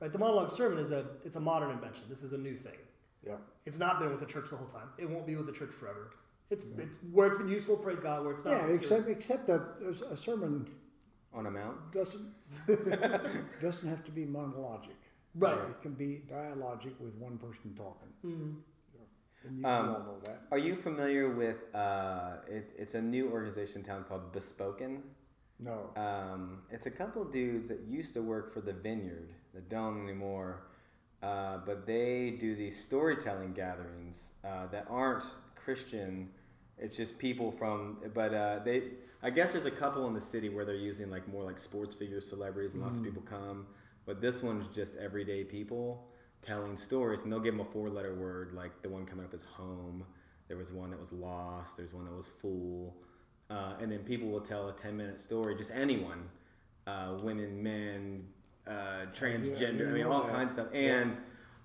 [0.00, 0.12] Right?
[0.12, 2.04] The monologue sermon is a it's a modern invention.
[2.08, 2.78] This is a new thing.
[3.26, 3.36] Yeah.
[3.66, 4.88] It's not been with the church the whole time.
[4.98, 6.10] It won't be with the church forever.
[6.50, 8.22] It's, it's where it's been useful, praise God.
[8.22, 10.66] Where it's not, Yeah, it's except except that there's a sermon
[11.34, 11.92] On a mount.
[11.92, 12.26] doesn't
[13.60, 14.96] doesn't have to be monologic.
[15.34, 15.58] right.
[15.70, 18.08] It can be dialogic with one person talking.
[18.24, 18.62] Mhm.
[19.46, 20.42] And you, Um, all know that.
[20.52, 21.74] Are you familiar with?
[21.74, 25.02] Uh, it, it's a new organization in town called Bespoken.
[25.58, 25.90] No.
[25.96, 30.62] Um, it's a couple dudes that used to work for the Vineyard that don't anymore,
[31.22, 35.24] uh, but they do these storytelling gatherings uh, that aren't
[35.56, 36.30] Christian.
[36.78, 38.82] It's just people from, but uh, they.
[39.24, 41.94] I guess there's a couple in the city where they're using like more like sports
[41.94, 43.66] figures, celebrities, and lots of people come.
[44.04, 46.06] But this one's just everyday people
[46.42, 48.52] telling stories, and they'll give them a four-letter word.
[48.52, 50.04] Like the one coming up is home.
[50.46, 51.78] There was one that was lost.
[51.78, 52.94] There's one that was fool.
[53.48, 56.28] Uh, and then people will tell a 10 minute story, just anyone,
[56.86, 58.26] uh, women, men,
[58.66, 60.32] uh, transgender, I mean, all that.
[60.32, 60.74] kinds of stuff.
[60.74, 61.00] Yeah.
[61.00, 61.18] And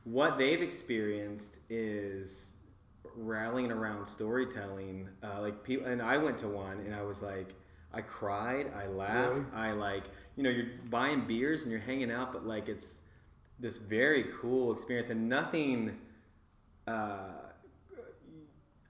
[0.05, 2.53] what they've experienced is
[3.19, 5.09] rallying around storytelling.
[5.23, 7.53] Uh, like people, and I went to one and I was like,
[7.93, 9.45] I cried, I laughed, Really?
[9.53, 10.03] I like,
[10.35, 13.01] you know, you're buying beers and you're hanging out, but like it's
[13.59, 15.97] this very cool experience and nothing.
[16.87, 17.29] Uh,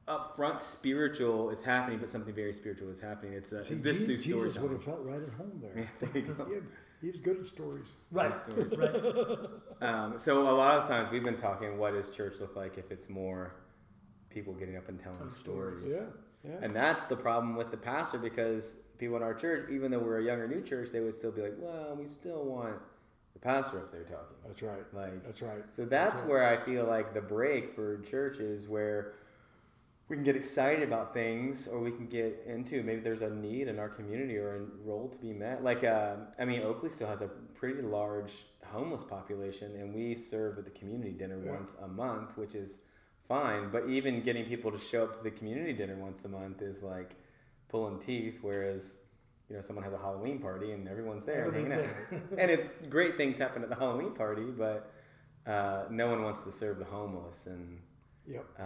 [0.07, 3.33] upfront spiritual is happening, but something very spiritual is happening.
[3.33, 5.89] It's a, See, this Je- new Jesus would have felt right at home there.
[6.01, 6.47] Yeah, there you go.
[6.51, 6.59] Yeah,
[7.01, 7.85] he's good at stories.
[8.11, 8.37] Right.
[8.39, 8.73] stories.
[8.77, 9.01] right.
[9.81, 12.91] Um, so a lot of times we've been talking, what does church look like if
[12.91, 13.53] it's more
[14.29, 15.83] people getting up and telling stories?
[15.83, 16.07] stories.
[16.43, 16.57] Yeah, yeah.
[16.61, 20.19] And that's the problem with the pastor because people in our church, even though we're
[20.19, 22.75] a younger new church, they would still be like, well, we still want
[23.33, 24.35] the pastor up there talking.
[24.45, 24.93] That's right.
[24.93, 25.63] Like, That's right.
[25.69, 26.29] So that's right.
[26.29, 29.13] where I feel like the break for churches where
[30.07, 33.67] we can get excited about things or we can get into maybe there's a need
[33.67, 35.63] in our community or a role to be met.
[35.63, 38.31] Like, uh, I mean, Oakley still has a pretty large
[38.65, 41.51] homeless population and we serve at the community dinner Yeah.
[41.51, 42.79] once a month, which is
[43.29, 43.69] fine.
[43.71, 46.83] But even getting people to show up to the community dinner once a month is
[46.83, 47.15] like
[47.69, 48.97] pulling teeth, whereas
[49.49, 52.39] you know someone has a Halloween party and everyone's there and hanging Everybody's out.
[52.39, 54.91] and it's great things happen at the Halloween party, but
[55.47, 57.79] uh, no one wants to serve the homeless, and
[58.27, 58.45] Yep.
[58.59, 58.63] uh,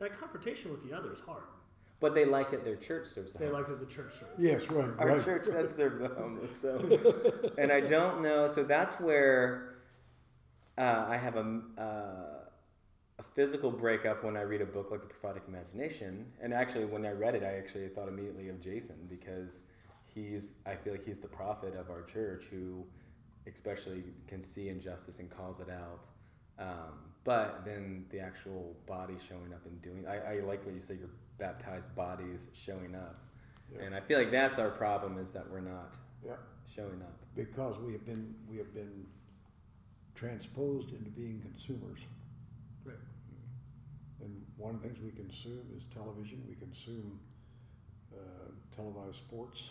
[0.00, 1.44] That confrontation with the other is hard.
[2.00, 3.80] but they like that their church serves the They like homeless.
[3.80, 4.32] that the church serves.
[4.38, 4.90] Yes, right.
[4.98, 5.24] Our right.
[5.24, 8.46] church does serve the homeless, so and I don't know.
[8.46, 9.74] So that's where
[10.76, 12.37] uh, I have a uh, a
[13.38, 16.26] physical breakup when I read a book like The Prophetic Imagination.
[16.42, 19.62] And actually, when I read it, I actually thought immediately of Jason because
[20.12, 22.84] he's I feel like he's the prophet of our church who
[23.46, 26.08] especially can see injustice and calls it out.
[26.58, 30.80] Um, but then the actual body showing up and doing I, I like what you
[30.80, 33.20] say your baptized bodies showing up.
[33.72, 33.84] Yeah.
[33.84, 35.94] And I feel like that's our problem is that we're not
[36.26, 36.32] Yeah.
[36.66, 37.16] showing up.
[37.36, 39.06] Because we have been we have been
[40.16, 42.00] transposed into being consumers.
[44.58, 44.64] Right.
[44.64, 46.42] And one of the things we consume is television.
[46.48, 47.18] We consume
[48.12, 49.70] uh, televised sports.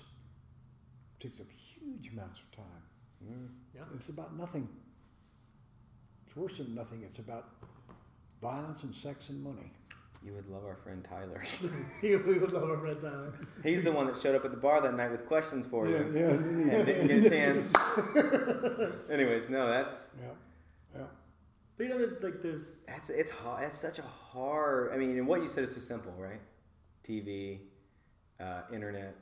[1.19, 2.83] It takes up huge amounts of time.
[3.23, 3.47] Mm.
[3.75, 3.81] Yeah.
[3.95, 4.67] It's about nothing.
[6.25, 7.03] It's worse than nothing.
[7.03, 7.49] It's about
[8.41, 9.71] violence and sex and money.
[10.23, 11.43] You would love our friend Tyler.
[12.01, 13.33] we would love a red Tyler.
[13.63, 15.99] He's the one that showed up at the bar that night with questions for yeah,
[15.99, 16.13] you.
[16.13, 17.73] yeah, And didn't get a chance.
[19.11, 21.05] Anyways, no, that's yeah, yeah.
[21.77, 23.63] But you know, that, like there's that's it's hard.
[23.63, 24.91] It's such a hard.
[24.93, 26.41] I mean, and what you said is so simple, right?
[27.03, 27.59] TV,
[28.39, 29.15] uh, internet,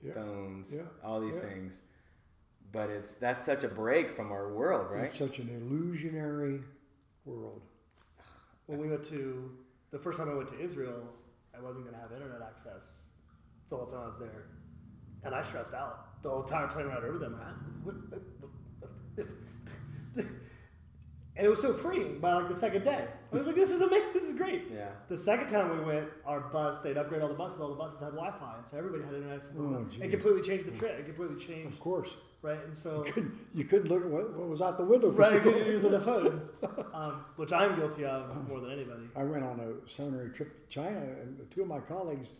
[0.00, 0.12] yeah.
[0.14, 0.82] phones, Yeah.
[1.02, 1.40] all these Yeah.
[1.42, 1.80] things.
[2.70, 5.04] But it's that's such a break from our world, right?
[5.06, 6.62] It's such an illusionary
[7.24, 7.62] world.
[8.66, 9.56] when we went to
[9.90, 11.02] the first time I went to Israel,
[11.56, 13.06] I wasn't going to have internet access
[13.68, 14.46] the whole time I was there,
[15.24, 17.40] and I stressed out the whole time playing around over them.
[21.38, 23.06] I- what- what- and it was so freeing by like the second day.
[23.32, 24.08] I was like, this is amazing.
[24.18, 24.64] This is great.
[24.72, 24.88] Yeah.
[25.08, 27.60] The second time we went, our bus they'd upgrade all the buses.
[27.60, 29.42] All the buses had Wi-Fi, and so everybody had internet.
[29.58, 30.10] Oh, it geez.
[30.10, 30.98] completely changed the trip.
[30.98, 32.58] It completely changed, Of course, right?
[32.64, 33.04] And so.
[33.54, 35.10] you couldn't look at what, what was out the window.
[35.10, 36.48] Right, because you're using the phone,
[36.92, 39.04] um, which I'm guilty of more than anybody.
[39.16, 42.32] I went on a seminary trip to China, and two of my colleagues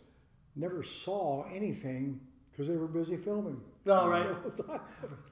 [0.55, 2.19] never saw anything
[2.51, 3.61] because they were busy filming.
[3.85, 4.27] No, right.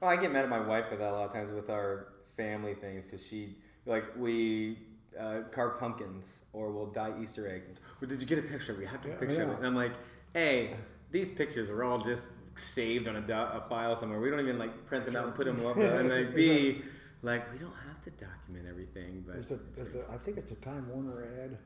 [0.02, 2.08] Oh, I get mad at my wife for that a lot of times with our
[2.38, 4.78] family things because she like we
[5.18, 7.78] uh, carve pumpkins or we'll dye Easter eggs.
[8.00, 8.74] Well, did you get a picture?
[8.78, 9.50] We have to Yeah, picture yeah.
[9.52, 9.56] it.
[9.58, 9.92] And I'm like,
[10.32, 10.74] hey,
[11.10, 14.20] these pictures are all just saved on a, do- a file somewhere.
[14.20, 15.76] We don't even like print them out and put them up.
[15.76, 16.82] and like B,
[17.22, 19.24] like we don't have to document everything.
[19.26, 21.58] But There's a, there's a, I think it's a Time Warner ad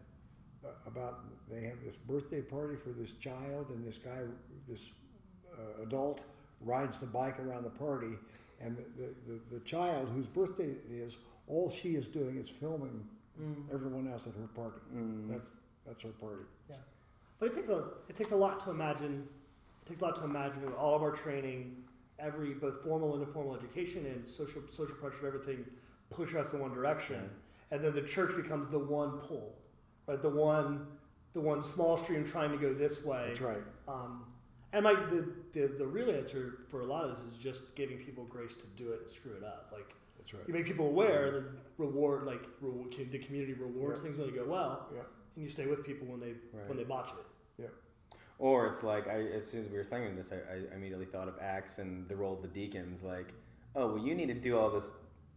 [0.65, 1.21] uh, about
[1.51, 4.21] they have this birthday party for this child, and this guy,
[4.69, 4.91] this
[5.53, 6.25] uh, adult,
[6.63, 8.15] rides the bike around the party,
[8.63, 11.17] and the, the, the, the child whose birthday it is,
[11.49, 13.07] all she is doing is filming
[13.73, 14.79] everyone else at her party.
[15.29, 15.57] That's
[15.87, 16.43] that's her party.
[16.71, 16.77] Yeah,
[17.39, 19.27] but it takes a it takes a lot to imagine.
[19.85, 21.77] It takes a lot to imagine all of our training,
[22.19, 25.65] every both formal and informal education and social social pressure, of everything
[26.11, 27.29] push us in one direction,
[27.71, 29.55] and then the church becomes the one pull,
[30.07, 30.23] right?
[30.23, 30.87] The one
[31.33, 33.25] the one small stream trying to go this way.
[33.29, 33.65] That's right.
[33.89, 34.25] Um,
[34.73, 37.99] and my the, the the real answer for a lot of this is just giving
[37.99, 39.71] people grace to do it and screw it up.
[39.73, 40.43] Like That's right.
[40.47, 41.45] you make people aware, and then
[41.79, 44.05] reward like reward, the community rewards Yeah.
[44.05, 45.01] things when they go well, Yeah.
[45.37, 46.69] and you stay with people when they Right.
[46.69, 47.63] when they botch it.
[47.63, 47.69] Yeah.
[48.39, 51.29] Or it's like I, as soon as we were about this, I, I immediately thought
[51.29, 53.03] of Acts and the role of the deacons.
[53.03, 53.33] Like,
[53.77, 54.93] oh well, you need to do all this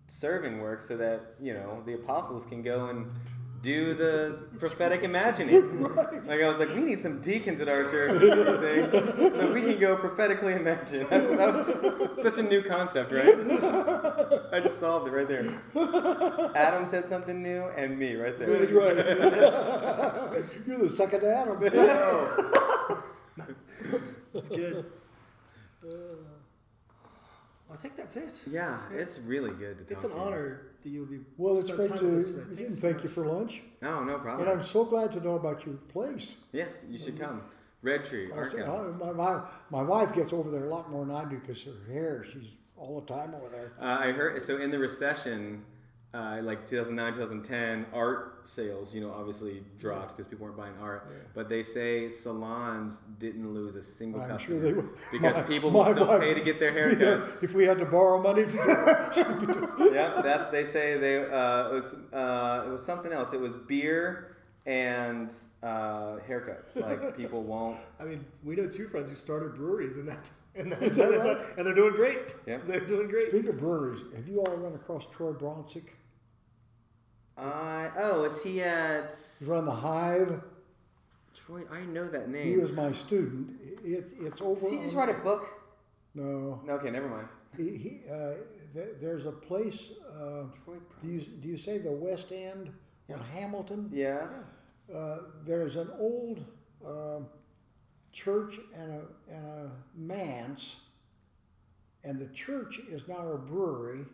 [0.07, 3.11] serving work so that you know the apostles can go and
[3.65, 5.89] do the prophetic imagining.
[6.25, 8.91] Like I was like, we need some deacons at our church to do these things
[9.31, 11.05] so that we can go prophetically imagine.
[11.09, 13.35] That's that, such a new concept, right?
[14.51, 15.61] I just solved it right there.
[16.55, 18.47] Adam said something new, and me right there.
[18.47, 18.97] That's right.
[20.67, 21.59] You're the second Adam.
[21.59, 21.71] Man.
[24.33, 24.85] That's good.
[25.83, 26.34] Uh,
[27.75, 28.39] I think that's it.
[28.49, 30.21] Yeah, it's really good to talk It's an to you.
[30.21, 31.19] honor that you would be.
[31.37, 32.05] Well, it's spend great time to.
[32.05, 32.45] with us today.
[32.51, 34.47] We Thanks thank you for lunch, No, no problem.
[34.47, 36.37] and I'm so glad to know about your place.
[36.53, 37.41] Yes, you should come.
[37.81, 39.01] Red Tree, I say, Arkham.
[39.01, 41.61] uh, my, my, my wife gets over there a lot more than I do because
[41.63, 43.73] her hair, she's all the time over there.
[43.77, 45.63] Uh, I heard so in the recession,
[46.15, 51.07] uh, like 2009, 2010, art sales, you know, obviously dropped because people weren't buying art.
[51.33, 54.89] But they say salons didn't lose a single I'm sure customer they will.
[55.11, 57.43] because My- people my will still pay to get their hair cut.
[57.43, 58.43] If we had to borrow money,
[59.93, 63.33] yeah, that's they say they uh, it was uh, it was something else.
[63.33, 64.35] It was beer
[64.65, 65.31] and
[65.63, 66.79] uh, haircuts.
[66.79, 67.77] Like people won't.
[67.99, 71.11] I mean, we know two friends who started breweries in that, in that, Is that
[71.11, 71.57] that right?
[71.57, 72.35] and they're doing great.
[72.45, 72.59] Yeah.
[72.65, 73.29] They're doing great.
[73.29, 75.89] speak of breweries, have you all run across Troy Bronsink?
[77.37, 80.41] Uh, oh, is he at He's run the Hive.
[81.35, 81.63] Troy?
[81.71, 82.45] I know that name.
[82.45, 83.59] He was my student.
[83.83, 84.59] It, it's over.
[84.61, 85.45] Did he just write a book?
[86.13, 87.27] No, no Okay, never mind.
[87.57, 88.35] he, he uh,
[88.73, 89.91] th- there's a place.
[90.09, 92.71] Uh, Troy do you do you say the West End
[93.13, 93.89] on Hamilton?
[93.91, 94.27] Yeah.
[94.93, 96.45] Uh, there's an old
[96.85, 97.27] um
[98.13, 99.01] church and a,
[99.33, 100.77] and a manse,
[102.05, 104.05] and the church is now a brewery,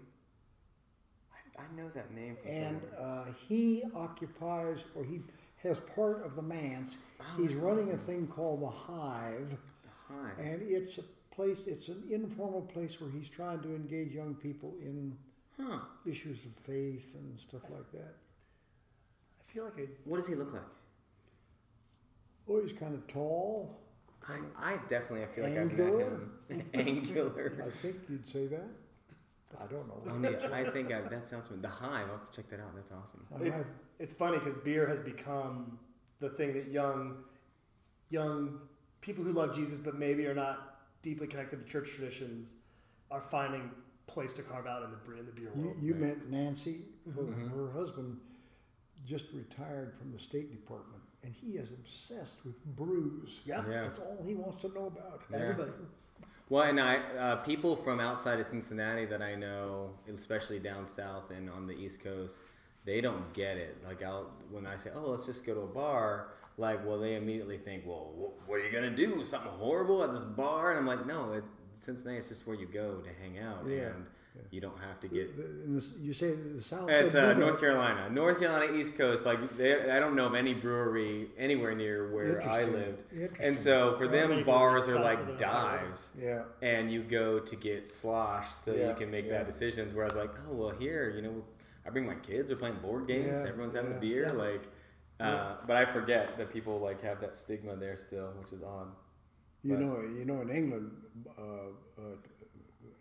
[1.58, 5.22] I, know that name from and uh, he occupies, or he
[5.64, 6.98] has part of the manse.
[7.38, 9.58] He's that's running a thing called the Hive,
[10.08, 10.32] Hi.
[10.40, 14.76] and it's a place, it's an informal place where he's trying to engage young people
[14.82, 15.18] in
[15.60, 15.80] Huh.
[16.06, 18.16] issues of faith and stuff like that.
[19.40, 20.62] I feel like I, What does he look like?
[22.50, 23.78] Oh, he's kind of tall.
[24.28, 26.20] I, I definitely I feel like Angular?
[26.50, 26.70] I've met him.
[26.74, 27.54] Angular.
[27.66, 28.68] I think you'd say that.
[29.60, 30.02] I don't know.
[30.10, 30.38] Oh, neat.
[30.52, 31.64] I think I, that sounds familiar.
[31.64, 32.08] The Hive.
[32.10, 32.74] I'll have to check that out.
[32.76, 33.26] That's awesome.
[33.36, 33.66] I it's might-
[34.00, 35.78] it's funny because beer has become
[36.20, 37.18] the thing that young
[38.10, 38.60] young
[39.02, 42.56] people who love Jesus but maybe are not deeply connected to church traditions
[43.10, 43.72] are finding
[44.08, 45.78] place to carve out in the bre- in the beer You, world.
[45.80, 46.82] you meant Nancy.
[47.16, 47.50] Her, Mm-hmm.
[47.58, 48.18] her husband
[49.06, 53.42] just retired from the State Department, and he is obsessed with brews.
[53.46, 53.82] yeah, Yeah.
[53.84, 55.24] That's all he wants to know about.
[55.32, 55.38] Yeah.
[55.38, 55.72] everybody.
[56.52, 61.32] Well, and I uh, people from outside of Cincinnati that I know, especially down south
[61.32, 62.44] and on the East Coast,
[62.84, 63.78] they don't get it.
[63.86, 67.16] Like I'll, when I say, "Oh, let's just go to a bar," like, well, they
[67.16, 69.24] immediately think, "Well, wh- what are you gonna do?
[69.24, 71.46] Something horrible at this bar?" And I'm like, "No, it,
[71.78, 73.92] Cincinnati is just where you go to hang out, Yeah.
[73.96, 74.06] and
[74.50, 76.90] you don't have to get." The- in this- you say the South.
[76.90, 77.34] It's uh.
[77.34, 79.26] North Carolina, North Carolina East Coast.
[79.26, 83.46] Like they, I don't know of any brewery anywhere near where I lived, Interesting.
[83.46, 86.44] and so for them, many bars are like dives Yeah.
[86.62, 89.38] and you go to get sloshed so Yeah, you can make yeah.
[89.40, 89.94] bad decisions.
[89.94, 91.44] Whereas like, oh well, here, you know,
[91.86, 92.48] I bring my kids.
[92.50, 93.42] They're playing board games.
[93.42, 94.28] Yeah, Everyone's having yeah, a beer.
[94.30, 94.36] yeah.
[94.38, 94.64] Like,
[95.20, 98.88] uh, but I forget that people like have that stigma there still, which is odd.
[99.64, 100.92] You But- know, you know, in England,
[101.38, 102.02] uh,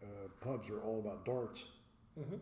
[0.02, 1.64] uh, uh, pubs are all about darts.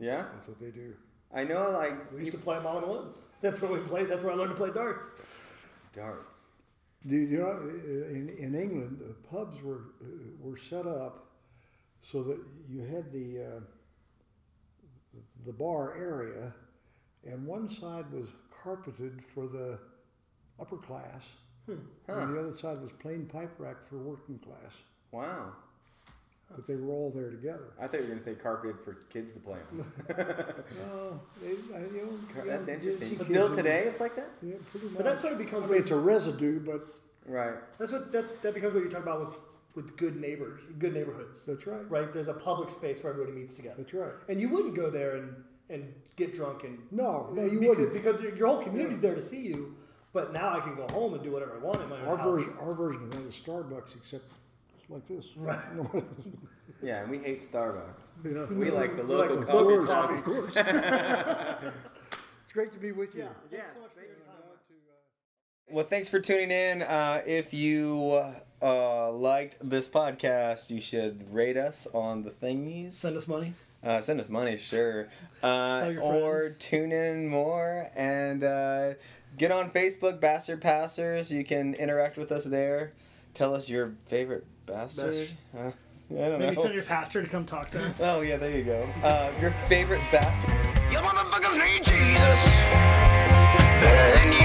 [0.01, 0.95] Yeah, That's what they do.
[1.33, 1.71] I know.
[1.71, 3.21] Like We used to play them all in the woods.
[3.41, 4.09] That's where we played.
[4.09, 5.53] That's where I learned to play darts.
[5.93, 6.47] darts.
[7.07, 7.61] Do you know,
[8.11, 9.93] in, in England, the pubs were
[10.41, 11.29] were set up
[12.01, 13.61] so that you had the uh,
[15.47, 16.53] the bar area,
[17.25, 19.79] and one side was carpeted for the
[20.59, 21.35] upper class,
[21.69, 24.75] and the other side was plain pipe rack for working class.
[25.13, 25.53] Wow.
[26.55, 27.73] But they were all there together.
[27.81, 29.85] I thought you were gonna say carpeted for kids to play on.
[30.09, 33.09] No, they, I, you know, That's yeah, interesting.
[33.09, 34.29] see Still in- today, it's like that.
[34.43, 34.97] Yeah, pretty much.
[34.97, 35.71] But that sort of I becomes.
[35.71, 36.89] mean, it's a residue, but
[37.27, 37.55] Right.
[37.79, 39.35] That's what that, that becomes what you're talking about with
[39.75, 41.45] with good neighbors, good neighborhoods.
[41.47, 41.89] that's right.
[41.91, 42.13] Right?
[42.13, 43.77] There's a public space where everybody meets together.
[43.79, 44.13] That's right.
[44.29, 45.35] And you wouldn't go there and
[45.71, 47.93] and get drunk and No, no, you because, wouldn't.
[47.93, 49.77] because your whole community's there to see you.
[50.15, 52.17] But now I can go home and do whatever I want in my own Our
[52.17, 52.39] house.
[52.39, 54.33] version, our version of that is Starbucks, except
[54.89, 55.25] like this.
[55.37, 55.59] Right.
[56.83, 58.25] Yeah, and we hate Starbucks.
[58.25, 58.47] You know?
[58.53, 60.09] We like the local like coffee local shop.
[60.09, 60.19] coffee.
[60.19, 60.57] Of course.
[62.45, 63.23] it's great to be with you.
[63.23, 63.29] Yeah.
[63.51, 64.17] Yes, Thanks so much thank your
[65.69, 65.75] you.
[65.75, 66.83] Well, thanks for tuning in.
[66.83, 68.23] Uh, if you
[68.63, 72.93] uh, liked this podcast, you should rate us on the thingies.
[72.93, 73.55] Send us money.
[73.83, 75.09] Uh, send us money, sure.
[75.43, 76.59] Uh, Tell your or friends.
[76.59, 78.95] tune in more and uh,
[79.37, 81.31] get on Facebook, Bastard Pastors.
[81.33, 82.93] You can interact with us there.
[83.35, 85.07] Tell us your favorite bastard.
[85.13, 85.71] Best- Uh,
[86.11, 86.63] I don't Maybe know.
[86.63, 88.01] send your pastor to come talk to us.
[88.05, 88.89] Oh yeah, there you go.
[89.03, 90.51] Uh, your favorite bastard.
[90.91, 92.39] You motherfuckers need Jesus.
[94.19, 94.38] And you